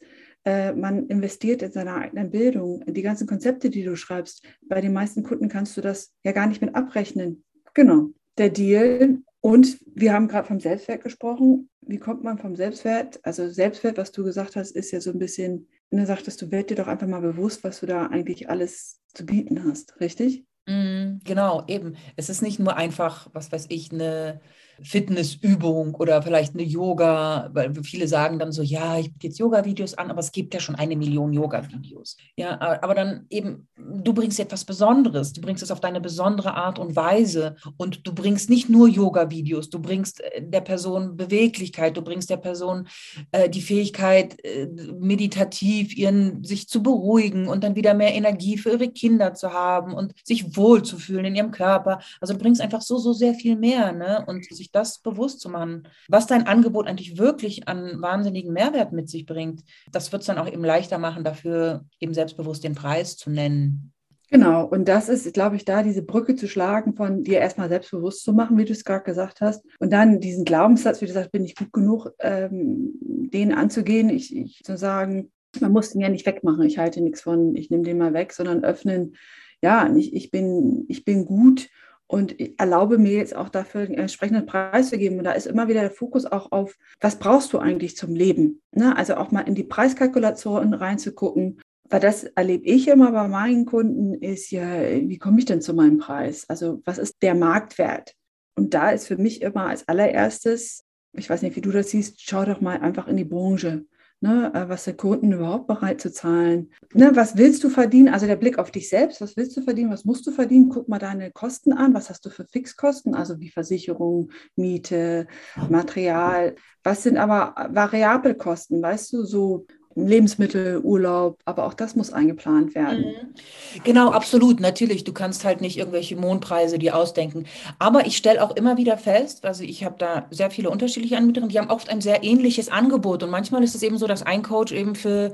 äh, 0.50 0.74
man 0.74 1.08
investiert 1.08 1.62
in 1.62 1.72
seine 1.72 1.94
eigenen 1.94 2.32
Bildung, 2.32 2.84
die 2.88 3.04
ganzen 3.04 3.28
Konzepte, 3.28 3.70
die 3.70 3.84
du 3.84 3.96
schreibst. 3.96 4.44
Bei 4.68 4.82
den 4.82 4.94
meisten 4.94 5.24
Kunden 5.24 5.48
kannst 5.48 5.78
du 5.78 5.82
das 5.82 6.12
ja 6.24 6.32
gar 6.32 6.48
nicht 6.48 6.62
mit 6.62 6.74
abrechnen. 6.76 7.44
Genau, 7.76 8.10
der 8.38 8.50
Deal. 8.50 9.20
Und 9.42 9.78
wir 9.96 10.14
haben 10.14 10.28
gerade 10.28 10.48
vom 10.48 10.60
Selbstwert 10.60 11.04
gesprochen. 11.04 11.70
Wie 11.82 12.00
kommt 12.00 12.24
man 12.24 12.40
vom 12.40 12.56
Selbstwert? 12.56 13.20
Also 13.24 13.48
Selbstwert, 13.48 13.98
was 13.98 14.12
du 14.12 14.24
gesagt 14.24 14.56
hast, 14.56 14.72
ist 14.72 14.92
ja 14.92 15.00
so 15.00 15.12
ein 15.12 15.20
bisschen, 15.20 15.68
du 15.92 16.06
sagtest, 16.06 16.42
du 16.42 16.52
werd 16.52 16.72
dir 16.72 16.76
doch 16.76 16.88
einfach 16.88 17.08
mal 17.08 17.22
bewusst, 17.22 17.64
was 17.64 17.80
du 17.80 17.86
da 17.86 18.08
eigentlich 18.08 18.50
alles 18.50 19.00
zu 19.14 19.26
bieten 19.26 19.64
hast, 19.64 20.00
richtig? 20.02 20.46
Mm, 20.68 21.20
genau, 21.24 21.64
eben. 21.68 21.96
Es 22.16 22.30
ist 22.30 22.42
nicht 22.42 22.60
nur 22.60 22.76
einfach, 22.76 23.30
was 23.34 23.52
weiß 23.52 23.68
ich, 23.70 23.92
eine 23.92 24.42
Fitnessübung 24.84 25.96
oder 25.96 26.22
vielleicht 26.22 26.54
eine 26.54 26.64
Yoga, 26.64 27.50
weil 27.54 27.74
viele 27.84 28.08
sagen 28.08 28.40
dann 28.40 28.52
so, 28.52 28.62
ja, 28.62 28.98
ich 28.98 29.12
biete 29.12 29.28
jetzt 29.28 29.40
Yoga-Videos 29.40 29.96
an, 29.96 30.10
aber 30.10 30.20
es 30.20 30.32
gibt 30.32 30.54
ja 30.54 30.60
schon 30.60 30.76
eine 30.76 30.96
Million 30.96 31.34
Yoga-Videos. 31.34 32.18
Ja, 32.36 32.60
aber 32.60 32.96
dann 32.96 33.26
eben, 33.30 33.68
du 33.78 34.14
bringst 34.14 34.40
etwas 34.40 34.66
Besonderes, 34.66 35.34
du 35.34 35.42
bringst 35.42 35.64
es 35.64 35.72
auf 35.72 35.80
deine 35.80 36.02
besondere 36.02 36.54
Art 36.54 36.80
und 36.80 36.96
Weise 36.96 37.56
und 37.78 38.06
du 38.08 38.14
bringst 38.14 38.50
nicht 38.50 38.70
nur 38.70 38.88
Yoga-Videos, 38.88 39.70
du 39.70 39.80
bringst 39.80 40.22
äh, 40.22 40.42
der 40.42 40.62
Person 40.62 41.18
Beweglichkeit, 41.18 41.98
du 41.98 42.02
bringst 42.02 42.30
der 42.30 42.38
Person 42.38 42.88
äh, 43.32 43.50
die 43.50 43.62
Fähigkeit, 43.62 44.44
äh, 44.44 44.68
meditativ 45.00 45.96
ihren, 45.96 46.44
sich 46.44 46.68
zu 46.68 46.84
beruhigen 46.84 47.48
und 47.48 47.64
dann 47.64 47.76
wieder 47.76 47.94
mehr 47.94 48.14
Energie 48.14 48.58
für 48.58 48.72
ihre 48.72 48.90
Kinder 48.90 49.34
zu 49.34 49.54
haben 49.54 49.94
und 49.94 50.14
sich 50.24 50.56
wohlzufühlen 50.56 51.26
in 51.26 51.36
ihrem 51.36 51.52
Körper. 51.52 52.00
Also 52.20 52.34
du 52.34 52.40
bringst 52.40 52.62
einfach 52.62 52.82
so, 52.82 52.98
so 52.98 53.14
sehr 53.14 53.34
viel 53.34 53.56
mehr, 53.56 53.92
ne? 53.92 54.24
Und 54.28 54.46
sich 54.46 54.69
sich 54.70 54.72
das 54.72 55.00
bewusst 55.00 55.40
zu 55.40 55.50
machen, 55.50 55.88
was 56.08 56.28
dein 56.28 56.48
Angebot 56.48 56.88
eigentlich 56.88 57.18
wirklich 57.18 57.68
an 57.68 58.02
wahnsinnigen 58.02 58.54
Mehrwert 58.54 58.94
mit 58.94 59.10
sich 59.10 59.26
bringt. 59.26 59.64
Das 59.92 60.12
wird 60.12 60.22
es 60.22 60.28
dann 60.28 60.38
auch 60.38 60.48
eben 60.48 60.64
leichter 60.64 60.98
machen, 60.98 61.24
dafür 61.24 61.86
eben 62.00 62.14
selbstbewusst 62.14 62.64
den 62.64 62.76
Preis 62.76 63.18
zu 63.18 63.30
nennen. 63.30 63.94
Genau, 64.32 64.66
und 64.66 64.88
das 64.88 65.10
ist, 65.10 65.34
glaube 65.34 65.56
ich, 65.56 65.66
da 65.66 65.82
diese 65.82 66.04
Brücke 66.04 66.36
zu 66.36 66.48
schlagen, 66.48 66.94
von 66.94 67.24
dir 67.24 67.40
erstmal 67.40 67.68
selbstbewusst 67.68 68.24
zu 68.24 68.32
machen, 68.32 68.60
wie 68.60 68.66
du 68.66 68.74
es 68.74 68.84
gerade 68.84 69.04
gesagt 69.04 69.42
hast, 69.42 69.66
und 69.80 69.92
dann 69.92 70.20
diesen 70.20 70.46
Glaubenssatz, 70.46 71.02
wie 71.02 71.08
du 71.08 71.14
sagst, 71.14 71.32
bin 71.32 71.44
ich 71.44 71.56
gut 71.56 71.74
genug, 71.74 72.12
ähm, 72.20 72.92
den 73.02 73.52
anzugehen, 73.52 74.10
ich, 74.10 74.36
ich 74.36 74.62
zu 74.64 74.78
sagen, 74.78 75.32
man 75.60 75.72
muss 75.72 75.90
den 75.90 76.02
ja 76.02 76.10
nicht 76.10 76.28
wegmachen, 76.28 76.64
ich 76.64 76.78
halte 76.78 77.02
nichts 77.02 77.22
von, 77.22 77.56
ich 77.56 77.72
nehme 77.72 77.84
den 77.84 77.98
mal 77.98 78.14
weg, 78.14 78.32
sondern 78.32 78.64
öffnen, 78.64 79.16
ja, 79.64 79.92
ich, 79.96 80.14
ich, 80.14 80.30
bin, 80.30 80.86
ich 80.90 81.06
bin 81.06 81.26
gut 81.26 81.68
und 82.12 82.36
erlaube 82.60 82.98
mir 82.98 83.12
jetzt 83.12 83.36
auch 83.36 83.50
dafür 83.50 83.82
einen 83.82 83.94
entsprechenden 83.94 84.48
Preis 84.48 84.90
zu 84.90 84.98
geben. 84.98 85.20
Und 85.20 85.26
da 85.26 85.34
ist 85.34 85.46
immer 85.46 85.68
wieder 85.68 85.82
der 85.82 85.92
Fokus 85.92 86.26
auch 86.26 86.52
auf, 86.52 86.76
was 87.00 87.20
brauchst 87.20 87.54
du 87.54 87.60
eigentlich 87.60 87.96
zum 87.96 88.16
Leben? 88.16 88.64
Ne? 88.72 88.98
Also 88.98 89.16
auch 89.16 89.30
mal 89.30 89.42
in 89.42 89.54
die 89.54 89.64
Preiskalkulation 89.64 90.74
reinzugucken. 90.74 91.62
Weil 91.88 92.00
das 92.00 92.24
erlebe 92.24 92.66
ich 92.66 92.88
immer 92.88 93.12
bei 93.12 93.28
meinen 93.28 93.66
Kunden, 93.66 94.16
ist 94.16 94.50
ja, 94.50 94.82
wie 94.90 95.18
komme 95.20 95.38
ich 95.38 95.46
denn 95.46 95.62
zu 95.62 95.76
meinem 95.76 96.00
Preis? 96.00 96.46
Also 96.50 96.82
was 96.84 96.98
ist 96.98 97.22
der 97.22 97.36
Marktwert? 97.36 98.16
Und 98.56 98.74
da 98.74 98.90
ist 98.90 99.08
für 99.08 99.18
mich 99.18 99.44
immer 99.44 99.68
als 99.68 99.88
allererstes, 99.88 100.86
ich 101.14 101.30
weiß 101.30 101.44
nicht, 101.44 101.56
wie 101.56 101.62
du 101.62 101.72
das 101.72 101.92
siehst, 101.92 102.22
schau 102.22 102.44
doch 102.44 102.60
mal 102.60 102.80
einfach 102.80 103.08
in 103.08 103.18
die 103.18 103.24
Branche. 103.24 103.86
Ne, 104.22 104.52
äh, 104.54 104.68
was 104.68 104.84
der 104.84 104.98
Kunden 104.98 105.32
überhaupt 105.32 105.68
bereit 105.68 106.02
zu 106.02 106.12
zahlen. 106.12 106.72
Ne, 106.94 107.12
was 107.16 107.38
willst 107.38 107.64
du 107.64 107.70
verdienen? 107.70 108.10
Also 108.10 108.28
der 108.28 108.36
Blick 108.36 108.60
auf 108.60 108.70
dich 108.70 108.90
selbst, 108.90 109.22
was 109.22 109.38
willst 109.38 109.56
du 109.56 109.62
verdienen, 109.62 109.92
was 109.92 110.04
musst 110.04 110.28
du 110.28 110.32
verdienen? 110.32 110.68
Guck 110.68 110.90
mal 110.90 111.00
deine 111.00 111.32
Kosten 111.32 111.72
an, 111.72 111.94
was 111.94 112.10
hast 112.10 112.26
du 112.26 112.30
für 112.30 112.46
Fixkosten, 112.46 113.16
also 113.16 113.40
wie 113.40 113.50
Versicherung, 113.50 114.32
Miete, 114.58 115.28
Material. 115.70 116.56
Was 116.84 117.04
sind 117.04 117.18
aber 117.18 117.70
Variabelkosten, 117.70 118.82
weißt 118.82 119.14
du, 119.14 119.24
so 119.24 119.68
Lebensmittel, 119.96 120.80
Urlaub, 120.80 121.40
aber 121.46 121.66
auch 121.66 121.74
das 121.74 121.96
muss 121.96 122.14
eingeplant 122.14 122.76
werden. 122.76 123.06
Mhm. 123.06 123.82
Genau, 123.84 124.12
absolut. 124.12 124.60
Natürlich, 124.60 125.04
du 125.04 125.14
kannst 125.14 125.44
halt 125.44 125.62
nicht 125.62 125.78
irgendwelche 125.78 126.16
Mondpreise 126.16 126.80
dir 126.80 126.96
ausdenken. 126.96 127.46
Aber 127.80 128.06
ich 128.06 128.18
stelle 128.18 128.44
auch 128.44 128.56
immer 128.56 128.78
wieder 128.78 128.98
fest, 128.98 129.46
also 129.46 129.64
ich 129.64 129.84
habe 129.84 129.96
da 129.98 130.28
sehr 130.32 130.52
viele 130.52 130.70
unterschiedliche 130.70 131.18
Anbieter, 131.18 131.46
die 131.48 131.60
haben 131.60 131.70
oft 131.70 131.90
ein 131.90 132.02
sehr 132.02 132.24
ähnliches 132.24 132.70
Angebot. 132.70 133.24
Und 133.24 133.30
manchmal 133.32 133.64
ist 133.64 133.76
es 133.76 133.84
eben 133.84 133.98
so, 133.98 134.08
dass 134.08 134.24
ein 134.24 134.44
Coach 134.44 134.72
eben 134.72 134.96
für 134.96 135.34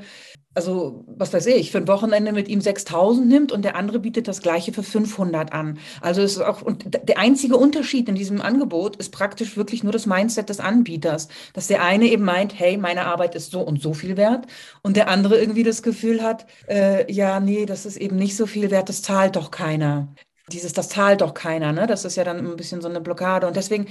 also 0.55 1.03
was 1.07 1.33
weiß 1.33 1.45
ich, 1.47 1.71
für 1.71 1.77
ein 1.79 1.87
Wochenende 1.87 2.31
mit 2.31 2.47
ihm 2.47 2.61
6000 2.61 3.27
nimmt 3.27 3.51
und 3.51 3.63
der 3.63 3.75
andere 3.75 3.99
bietet 3.99 4.27
das 4.27 4.41
gleiche 4.41 4.73
für 4.73 4.83
500 4.83 5.51
an. 5.53 5.79
Also 6.01 6.21
es 6.21 6.33
ist 6.33 6.41
auch, 6.41 6.61
und 6.61 6.85
der 7.07 7.17
einzige 7.19 7.57
Unterschied 7.57 8.07
in 8.09 8.15
diesem 8.15 8.41
Angebot 8.41 8.95
ist 8.95 9.11
praktisch 9.11 9.57
wirklich 9.57 9.83
nur 9.83 9.91
das 9.91 10.05
Mindset 10.05 10.49
des 10.49 10.59
Anbieters, 10.61 11.27
dass 11.53 11.67
der 11.67 11.83
eine 11.83 12.05
eben 12.05 12.23
meint, 12.23 12.57
hey, 12.57 12.77
meine 12.77 13.05
Arbeit 13.05 13.35
ist 13.35 13.51
so 13.51 13.61
und 13.61 13.81
so 13.81 13.93
viel 13.93 14.17
wert 14.17 14.47
und 14.81 14.95
der 14.97 15.09
andere 15.09 15.37
irgendwie 15.39 15.63
das 15.63 15.83
Gefühl 15.83 16.23
hat, 16.23 16.45
äh, 16.67 17.11
ja, 17.11 17.39
nee, 17.39 17.65
das 17.65 17.85
ist 17.85 17.97
eben 17.97 18.15
nicht 18.15 18.35
so 18.37 18.45
viel 18.47 18.71
wert, 18.71 18.89
das 18.89 19.01
zahlt 19.01 19.35
doch 19.35 19.51
keiner. 19.51 20.07
Dieses, 20.51 20.73
das 20.73 20.89
zahlt 20.89 21.21
doch 21.21 21.33
keiner, 21.33 21.71
ne? 21.73 21.87
Das 21.87 22.05
ist 22.05 22.15
ja 22.17 22.23
dann 22.23 22.37
ein 22.37 22.55
bisschen 22.55 22.81
so 22.81 22.87
eine 22.87 23.01
Blockade 23.01 23.47
und 23.47 23.55
deswegen 23.55 23.87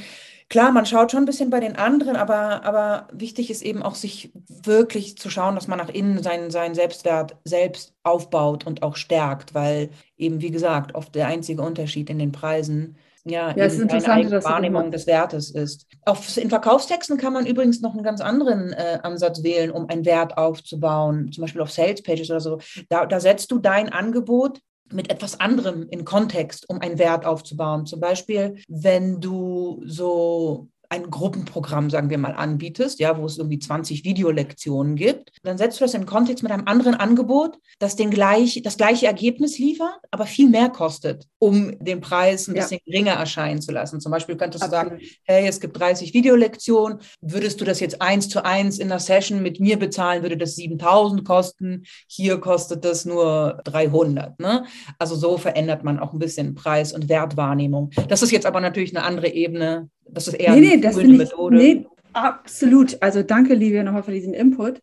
Klar, 0.50 0.72
man 0.72 0.86
schaut 0.86 1.10
schon 1.10 1.22
ein 1.22 1.26
bisschen 1.26 1.50
bei 1.50 1.60
den 1.60 1.76
anderen, 1.76 2.16
aber, 2.16 2.64
aber 2.64 3.08
wichtig 3.12 3.50
ist 3.50 3.62
eben 3.62 3.82
auch, 3.82 3.94
sich 3.94 4.30
wirklich 4.48 5.16
zu 5.16 5.30
schauen, 5.30 5.54
dass 5.54 5.68
man 5.68 5.78
nach 5.78 5.88
innen 5.88 6.22
seinen, 6.22 6.50
seinen 6.50 6.74
Selbstwert 6.74 7.36
selbst 7.44 7.94
aufbaut 8.02 8.66
und 8.66 8.82
auch 8.82 8.96
stärkt, 8.96 9.54
weil 9.54 9.90
eben, 10.16 10.40
wie 10.42 10.50
gesagt, 10.50 10.94
oft 10.94 11.14
der 11.14 11.26
einzige 11.28 11.62
Unterschied 11.62 12.10
in 12.10 12.18
den 12.18 12.32
Preisen 12.32 12.96
ja, 13.24 13.56
ja 13.56 13.66
eben 13.66 13.88
eine 13.90 14.44
Wahrnehmung 14.44 14.90
des 14.90 15.06
Wertes 15.06 15.50
ist. 15.50 15.86
Auf, 16.04 16.36
in 16.36 16.50
Verkaufstexten 16.50 17.16
kann 17.16 17.32
man 17.32 17.46
übrigens 17.46 17.80
noch 17.80 17.94
einen 17.94 18.02
ganz 18.02 18.20
anderen 18.20 18.72
äh, 18.74 18.98
Ansatz 19.02 19.42
wählen, 19.42 19.70
um 19.70 19.88
einen 19.88 20.04
Wert 20.04 20.36
aufzubauen, 20.36 21.32
zum 21.32 21.42
Beispiel 21.42 21.62
auf 21.62 21.72
Sales 21.72 22.02
Pages 22.02 22.30
oder 22.30 22.40
so. 22.40 22.58
Da, 22.90 23.06
da 23.06 23.20
setzt 23.20 23.50
du 23.50 23.58
dein 23.58 23.88
Angebot 23.88 24.60
mit 24.92 25.10
etwas 25.10 25.40
anderem 25.40 25.88
in 25.88 26.04
Kontext, 26.04 26.68
um 26.68 26.80
einen 26.80 26.98
Wert 26.98 27.24
aufzubauen. 27.24 27.86
Zum 27.86 28.00
Beispiel, 28.00 28.56
wenn 28.68 29.20
du 29.20 29.82
so 29.86 30.68
ein 30.94 31.10
Gruppenprogramm, 31.10 31.90
sagen 31.90 32.08
wir 32.08 32.18
mal, 32.18 32.34
anbietest, 32.34 33.00
ja, 33.00 33.18
wo 33.18 33.26
es 33.26 33.38
irgendwie 33.38 33.58
20 33.58 34.04
Videolektionen 34.04 34.94
gibt, 34.94 35.32
dann 35.42 35.58
setzt 35.58 35.80
du 35.80 35.84
das 35.84 35.94
in 35.94 36.06
Kontext 36.06 36.42
mit 36.42 36.52
einem 36.52 36.66
anderen 36.66 36.94
Angebot, 36.94 37.58
das 37.80 37.96
den 37.96 38.10
gleich, 38.10 38.60
das 38.62 38.76
gleiche 38.76 39.06
Ergebnis 39.06 39.58
liefert, 39.58 39.98
aber 40.10 40.26
viel 40.26 40.48
mehr 40.48 40.68
kostet, 40.68 41.26
um 41.38 41.76
den 41.80 42.00
Preis 42.00 42.46
ein 42.46 42.54
bisschen 42.54 42.78
ja. 42.84 42.92
geringer 42.92 43.14
erscheinen 43.14 43.60
zu 43.60 43.72
lassen. 43.72 44.00
Zum 44.00 44.12
Beispiel 44.12 44.36
könntest 44.36 44.62
Absolut. 44.62 44.92
du 44.92 44.96
sagen, 44.98 45.10
hey, 45.24 45.48
es 45.48 45.60
gibt 45.60 45.78
30 45.78 46.14
Videolektionen, 46.14 47.00
würdest 47.20 47.60
du 47.60 47.64
das 47.64 47.80
jetzt 47.80 48.00
eins 48.00 48.28
zu 48.28 48.44
eins 48.44 48.78
in 48.78 48.88
der 48.88 49.00
Session 49.00 49.42
mit 49.42 49.58
mir 49.58 49.78
bezahlen, 49.78 50.22
würde 50.22 50.36
das 50.36 50.54
7000 50.54 51.24
kosten, 51.24 51.84
hier 52.06 52.38
kostet 52.38 52.84
das 52.84 53.04
nur 53.04 53.60
300. 53.64 54.38
Ne? 54.38 54.64
Also 54.98 55.16
so 55.16 55.38
verändert 55.38 55.82
man 55.82 55.98
auch 55.98 56.12
ein 56.12 56.18
bisschen 56.20 56.54
Preis- 56.54 56.92
und 56.92 57.08
Wertwahrnehmung. 57.08 57.90
Das 58.08 58.22
ist 58.22 58.30
jetzt 58.30 58.46
aber 58.46 58.60
natürlich 58.60 58.96
eine 58.96 59.04
andere 59.04 59.28
Ebene. 59.28 59.90
Das 60.08 60.28
ist 60.28 60.34
eher 60.34 60.54
nee, 60.54 60.60
nee, 60.60 60.72
eine 60.72 60.80
das 60.82 60.96
Methode. 60.96 61.56
nee, 61.56 61.86
absolut. 62.12 63.00
Also 63.02 63.22
danke, 63.22 63.54
Livia, 63.54 63.82
nochmal 63.82 64.02
für 64.02 64.12
diesen 64.12 64.34
Input. 64.34 64.80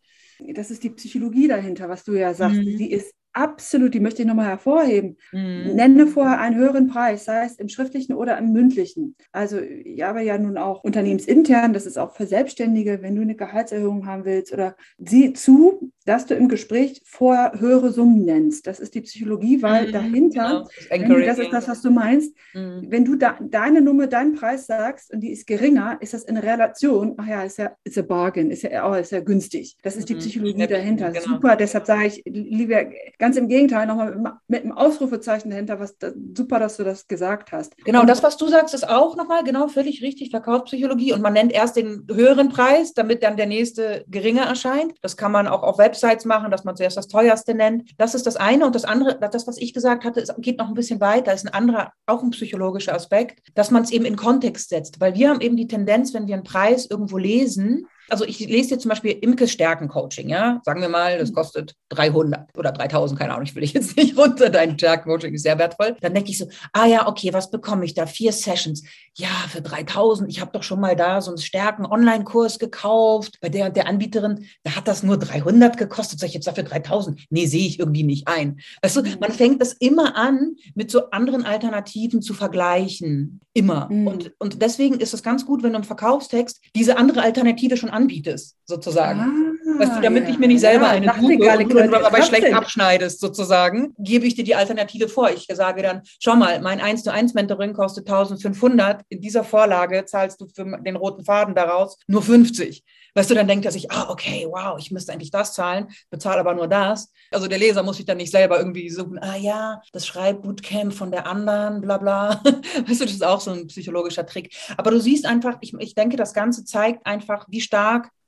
Das 0.54 0.70
ist 0.70 0.82
die 0.82 0.90
Psychologie 0.90 1.48
dahinter, 1.48 1.88
was 1.88 2.04
du 2.04 2.14
ja 2.14 2.34
sagst. 2.34 2.58
Mhm. 2.58 2.78
Die 2.78 2.92
ist 2.92 3.14
absolut, 3.32 3.94
die 3.94 4.00
möchte 4.00 4.22
ich 4.22 4.28
nochmal 4.28 4.46
hervorheben. 4.46 5.16
Mhm. 5.32 5.74
Nenne 5.74 6.06
vorher 6.06 6.40
einen 6.40 6.56
höheren 6.56 6.88
Preis, 6.88 7.24
sei 7.24 7.44
es 7.44 7.56
im 7.56 7.68
schriftlichen 7.68 8.14
oder 8.14 8.36
im 8.38 8.52
mündlichen. 8.52 9.16
Also 9.32 9.58
ich 9.60 10.02
habe 10.02 10.22
ja 10.22 10.36
nun 10.38 10.58
auch 10.58 10.84
unternehmensintern, 10.84 11.72
das 11.72 11.86
ist 11.86 11.98
auch 11.98 12.14
für 12.14 12.26
Selbstständige, 12.26 13.00
wenn 13.02 13.16
du 13.16 13.22
eine 13.22 13.36
Gehaltserhöhung 13.36 14.06
haben 14.06 14.24
willst 14.24 14.52
oder 14.52 14.76
sieh 14.98 15.32
zu, 15.32 15.92
dass 16.08 16.26
du 16.26 16.34
im 16.34 16.48
Gespräch 16.48 17.02
vorher 17.04 17.52
höhere 17.58 17.92
Summen 17.92 18.24
nennst. 18.24 18.66
Das 18.66 18.80
ist 18.80 18.94
die 18.94 19.00
Psychologie, 19.02 19.62
weil 19.62 19.88
mhm. 19.88 19.92
dahinter, 19.92 20.64
genau. 20.90 21.18
das, 21.18 21.36
das 21.36 21.38
ist 21.38 21.52
das, 21.52 21.68
was 21.68 21.82
du 21.82 21.90
meinst, 21.90 22.34
mhm. 22.54 22.86
wenn 22.88 23.04
du 23.04 23.16
da, 23.16 23.38
deine 23.40 23.80
Nummer, 23.80 24.06
deinen 24.06 24.34
Preis 24.34 24.66
sagst 24.66 25.12
und 25.12 25.20
die 25.20 25.30
ist 25.30 25.46
geringer, 25.46 25.98
ist 26.00 26.14
das 26.14 26.24
in 26.24 26.36
Relation, 26.36 27.14
ach 27.18 27.26
ja, 27.26 27.42
ist 27.42 27.58
ja 27.58 27.72
ist 27.84 27.98
a 27.98 28.02
bargain, 28.02 28.50
ist 28.50 28.62
ja, 28.62 28.90
oh, 28.90 28.94
ist 28.94 29.12
ja 29.12 29.20
günstig. 29.20 29.76
Das 29.82 29.96
ist 29.96 30.08
die 30.08 30.14
mhm. 30.14 30.18
Psychologie 30.18 30.66
dahinter. 30.66 31.10
Genau. 31.10 31.24
Super, 31.24 31.56
deshalb 31.56 31.86
sage 31.86 32.06
ich, 32.06 32.22
lieber 32.26 32.82
Ganz 33.18 33.36
im 33.36 33.48
Gegenteil, 33.48 33.86
nochmal 33.86 34.16
mit, 34.16 34.32
mit 34.48 34.62
einem 34.62 34.72
Ausrufezeichen 34.72 35.50
dahinter, 35.50 35.78
was 35.78 35.96
da, 35.98 36.10
super, 36.34 36.58
dass 36.58 36.76
du 36.76 36.84
das 36.84 37.06
gesagt 37.06 37.52
hast. 37.52 37.76
Genau, 37.84 38.00
und 38.00 38.08
das, 38.08 38.22
was 38.22 38.36
du 38.36 38.48
sagst, 38.48 38.74
ist 38.74 38.88
auch 38.88 39.16
nochmal 39.16 39.44
genau 39.44 39.68
völlig 39.68 40.02
richtig, 40.02 40.30
Verkaufspsychologie. 40.30 41.12
Und 41.12 41.22
man 41.22 41.32
nennt 41.32 41.52
erst 41.52 41.76
den 41.76 42.06
höheren 42.10 42.48
Preis, 42.48 42.94
damit 42.94 43.22
dann 43.22 43.36
der 43.36 43.46
nächste 43.46 44.04
geringer 44.08 44.44
erscheint. 44.44 44.94
Das 45.02 45.16
kann 45.16 45.32
man 45.32 45.46
auch 45.46 45.62
auf 45.62 45.78
Websites 45.92 46.24
machen, 46.24 46.50
dass 46.50 46.64
man 46.64 46.76
zuerst 46.76 46.96
das 46.96 47.08
teuerste 47.08 47.54
nennt. 47.54 47.90
Das 47.98 48.14
ist 48.14 48.26
das 48.26 48.36
eine. 48.36 48.66
Und 48.66 48.74
das 48.74 48.84
andere, 48.84 49.18
das, 49.18 49.46
was 49.46 49.58
ich 49.58 49.74
gesagt 49.74 50.04
hatte, 50.04 50.24
geht 50.38 50.58
noch 50.58 50.68
ein 50.68 50.74
bisschen 50.74 51.00
weiter, 51.00 51.32
ist 51.32 51.46
ein 51.46 51.52
anderer, 51.52 51.92
auch 52.06 52.22
ein 52.22 52.30
psychologischer 52.30 52.94
Aspekt, 52.94 53.40
dass 53.54 53.70
man 53.70 53.82
es 53.82 53.90
eben 53.90 54.04
in 54.04 54.16
Kontext 54.16 54.70
setzt. 54.70 55.00
Weil 55.00 55.14
wir 55.14 55.28
haben 55.28 55.40
eben 55.40 55.56
die 55.56 55.66
Tendenz, 55.66 56.14
wenn 56.14 56.26
wir 56.26 56.34
einen 56.34 56.44
Preis 56.44 56.86
irgendwo 56.86 57.18
lesen, 57.18 57.86
also 58.12 58.26
ich 58.26 58.40
lese 58.40 58.72
jetzt 58.72 58.82
zum 58.82 58.90
Beispiel 58.90 59.12
Imkes 59.12 59.52
Stärkencoaching, 59.52 60.28
ja, 60.28 60.60
sagen 60.64 60.82
wir 60.82 60.90
mal, 60.90 61.18
das 61.18 61.30
mhm. 61.30 61.34
kostet 61.34 61.74
300 61.88 62.56
oder 62.58 62.70
3000, 62.70 63.18
keine 63.18 63.32
Ahnung, 63.32 63.44
ich 63.44 63.54
will 63.54 63.62
dich 63.62 63.72
jetzt 63.72 63.96
nicht 63.96 64.18
runter, 64.18 64.50
dein 64.50 64.78
Stärkencoaching 64.78 65.32
ist 65.32 65.44
sehr 65.44 65.58
wertvoll. 65.58 65.96
Dann 66.02 66.12
denke 66.12 66.30
ich 66.30 66.36
so, 66.36 66.46
ah 66.74 66.84
ja, 66.84 67.08
okay, 67.08 67.32
was 67.32 67.50
bekomme 67.50 67.86
ich 67.86 67.94
da? 67.94 68.04
Vier 68.04 68.32
Sessions. 68.32 68.82
Ja, 69.16 69.28
für 69.48 69.62
3000, 69.62 70.30
ich 70.30 70.42
habe 70.42 70.50
doch 70.52 70.62
schon 70.62 70.78
mal 70.78 70.94
da 70.94 71.22
so 71.22 71.30
einen 71.30 71.38
Stärken-Online-Kurs 71.38 72.58
gekauft 72.58 73.38
bei 73.40 73.48
der 73.48 73.66
und 73.66 73.76
der 73.76 73.86
Anbieterin, 73.86 74.46
da 74.62 74.76
hat 74.76 74.88
das 74.88 75.02
nur 75.02 75.18
300 75.18 75.78
gekostet, 75.78 76.20
sag 76.20 76.28
ich 76.28 76.34
jetzt 76.34 76.46
dafür 76.46 76.64
3000? 76.64 77.18
Nee, 77.30 77.46
sehe 77.46 77.66
ich 77.66 77.78
irgendwie 77.78 78.02
nicht 78.04 78.28
ein. 78.28 78.60
Weißt 78.82 78.96
du, 78.96 79.02
mhm. 79.02 79.16
man 79.20 79.32
fängt 79.32 79.62
das 79.62 79.72
immer 79.72 80.16
an, 80.16 80.56
mit 80.74 80.90
so 80.90 81.08
anderen 81.10 81.46
Alternativen 81.46 82.20
zu 82.20 82.34
vergleichen. 82.34 83.40
Immer. 83.54 83.88
Mhm. 83.90 84.06
Und, 84.06 84.32
und 84.38 84.62
deswegen 84.62 85.00
ist 85.00 85.14
es 85.14 85.22
ganz 85.22 85.46
gut, 85.46 85.62
wenn 85.62 85.72
du 85.72 85.78
im 85.78 85.84
Verkaufstext 85.84 86.60
diese 86.74 86.96
andere 86.96 87.22
Alternative 87.22 87.76
schon 87.76 87.90
anbietest, 88.02 88.56
sozusagen. 88.66 89.20
Ah, 89.20 89.78
weißt 89.78 89.96
du, 89.96 90.00
damit 90.00 90.24
ja. 90.24 90.30
ich 90.30 90.38
mir 90.38 90.48
nicht 90.48 90.60
selber 90.60 90.86
ja, 90.86 90.90
eine 90.92 91.12
suche 91.14 91.58
und 91.58 91.70
du 91.70 91.88
dabei 91.88 92.22
schlecht 92.22 92.52
abschneidest, 92.52 93.20
sozusagen, 93.20 93.94
gebe 93.98 94.26
ich 94.26 94.34
dir 94.34 94.44
die 94.44 94.54
Alternative 94.54 95.08
vor. 95.08 95.30
Ich 95.30 95.46
sage 95.52 95.82
dann, 95.82 96.02
schau 96.20 96.36
mal, 96.36 96.60
mein 96.60 96.80
1 96.80 97.04
zu 97.04 97.12
1 97.12 97.34
Mentoring 97.34 97.72
kostet 97.72 98.08
1500. 98.08 99.02
In 99.08 99.20
dieser 99.20 99.44
Vorlage 99.44 100.04
zahlst 100.04 100.40
du 100.40 100.46
für 100.48 100.64
den 100.64 100.96
roten 100.96 101.24
Faden 101.24 101.54
daraus 101.54 101.98
nur 102.06 102.22
50. 102.22 102.84
Weißt 103.14 103.30
du, 103.30 103.34
dann 103.34 103.46
denkt 103.46 103.66
er 103.66 103.72
sich, 103.72 103.90
ah, 103.90 104.08
okay, 104.08 104.46
wow, 104.48 104.78
ich 104.78 104.90
müsste 104.90 105.12
eigentlich 105.12 105.30
das 105.30 105.52
zahlen, 105.52 105.88
bezahle 106.08 106.40
aber 106.40 106.54
nur 106.54 106.66
das. 106.66 107.12
Also 107.30 107.46
der 107.46 107.58
Leser 107.58 107.82
muss 107.82 107.98
sich 107.98 108.06
dann 108.06 108.16
nicht 108.16 108.30
selber 108.30 108.56
irgendwie 108.56 108.88
suchen, 108.88 109.18
ah 109.18 109.36
ja, 109.36 109.82
das 109.92 110.06
Schreibbootcamp 110.06 110.94
von 110.94 111.10
der 111.10 111.26
anderen, 111.26 111.82
bla 111.82 111.98
bla. 111.98 112.40
Weißt 112.86 113.00
du, 113.00 113.04
das 113.04 113.12
ist 113.12 113.24
auch 113.24 113.40
so 113.40 113.50
ein 113.50 113.66
psychologischer 113.66 114.24
Trick. 114.24 114.54
Aber 114.78 114.90
du 114.90 114.98
siehst 114.98 115.26
einfach, 115.26 115.58
ich, 115.60 115.74
ich 115.78 115.94
denke, 115.94 116.16
das 116.16 116.32
Ganze 116.32 116.64
zeigt 116.64 117.06
einfach, 117.06 117.46
wie 117.50 117.60
stark 117.60 117.81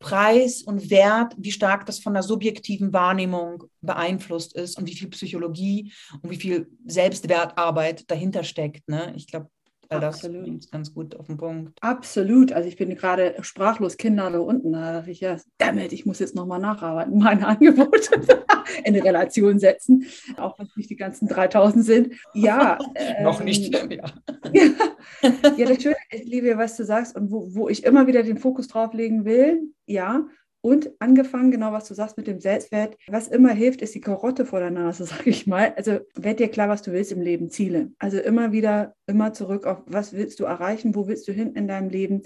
Preis 0.04 0.60
und 0.60 0.90
Wert, 0.90 1.34
wie 1.38 1.50
stark 1.50 1.86
das 1.86 1.98
von 1.98 2.12
der 2.12 2.22
subjektiven 2.22 2.92
Wahrnehmung 2.92 3.64
beeinflusst 3.80 4.54
ist 4.54 4.76
und 4.76 4.86
wie 4.86 4.94
viel 4.94 5.08
Psychologie 5.08 5.92
und 6.20 6.30
wie 6.30 6.36
viel 6.36 6.70
Selbstwertarbeit 6.86 8.10
dahinter 8.10 8.44
steckt. 8.44 8.86
Ne? 8.86 9.14
Ich 9.16 9.26
glaube, 9.26 9.48
weil 9.88 10.00
das 10.00 10.24
ist 10.24 10.72
ganz 10.72 10.92
gut 10.94 11.14
auf 11.16 11.26
den 11.26 11.36
Punkt. 11.36 11.78
Absolut. 11.80 12.52
Also 12.52 12.68
ich 12.68 12.76
bin 12.76 12.94
gerade 12.94 13.34
sprachlos, 13.40 13.96
Kinder 13.96 14.30
da 14.30 14.38
unten. 14.38 14.72
Da 14.72 14.92
dachte 14.92 15.10
ich, 15.10 15.20
ja, 15.20 15.36
damit, 15.58 15.92
ich 15.92 16.06
muss 16.06 16.18
jetzt 16.18 16.34
nochmal 16.34 16.60
nacharbeiten, 16.60 17.18
meine 17.22 17.46
Angebote 17.46 18.20
in 18.84 18.96
Relation 18.96 19.58
setzen, 19.58 20.06
auch 20.36 20.58
wenn 20.58 20.66
es 20.66 20.76
nicht 20.76 20.90
die 20.90 20.96
ganzen 20.96 21.28
3000 21.28 21.84
sind. 21.84 22.14
Ja. 22.32 22.78
Noch 23.22 23.42
nicht, 23.42 23.74
ähm, 23.74 23.90
ja. 23.90 24.04
ja. 24.52 25.30
ja. 25.56 25.66
das 25.66 25.82
Schöne, 25.82 25.96
ich 26.10 26.24
liebe, 26.24 26.56
was 26.56 26.76
du 26.76 26.84
sagst 26.84 27.16
und 27.16 27.30
wo, 27.30 27.54
wo 27.54 27.68
ich 27.68 27.84
immer 27.84 28.06
wieder 28.06 28.22
den 28.22 28.38
Fokus 28.38 28.68
drauf 28.68 28.92
legen 28.94 29.24
will, 29.24 29.62
ja, 29.86 30.26
und 30.64 30.92
angefangen, 30.98 31.50
genau 31.50 31.72
was 31.72 31.88
du 31.88 31.92
sagst 31.92 32.16
mit 32.16 32.26
dem 32.26 32.40
Selbstwert, 32.40 32.96
was 33.08 33.28
immer 33.28 33.50
hilft, 33.50 33.82
ist 33.82 33.94
die 33.94 34.00
Karotte 34.00 34.46
vor 34.46 34.60
der 34.60 34.70
Nase, 34.70 35.04
sage 35.04 35.28
ich 35.28 35.46
mal. 35.46 35.74
Also 35.76 35.98
werd 36.14 36.40
dir 36.40 36.48
klar, 36.48 36.70
was 36.70 36.80
du 36.80 36.90
willst 36.92 37.12
im 37.12 37.20
Leben, 37.20 37.50
Ziele. 37.50 37.92
Also 37.98 38.18
immer 38.18 38.50
wieder, 38.50 38.94
immer 39.06 39.34
zurück 39.34 39.66
auf, 39.66 39.82
was 39.84 40.14
willst 40.14 40.40
du 40.40 40.44
erreichen, 40.44 40.94
wo 40.94 41.06
willst 41.06 41.28
du 41.28 41.32
hin 41.32 41.52
in 41.52 41.68
deinem 41.68 41.90
Leben. 41.90 42.22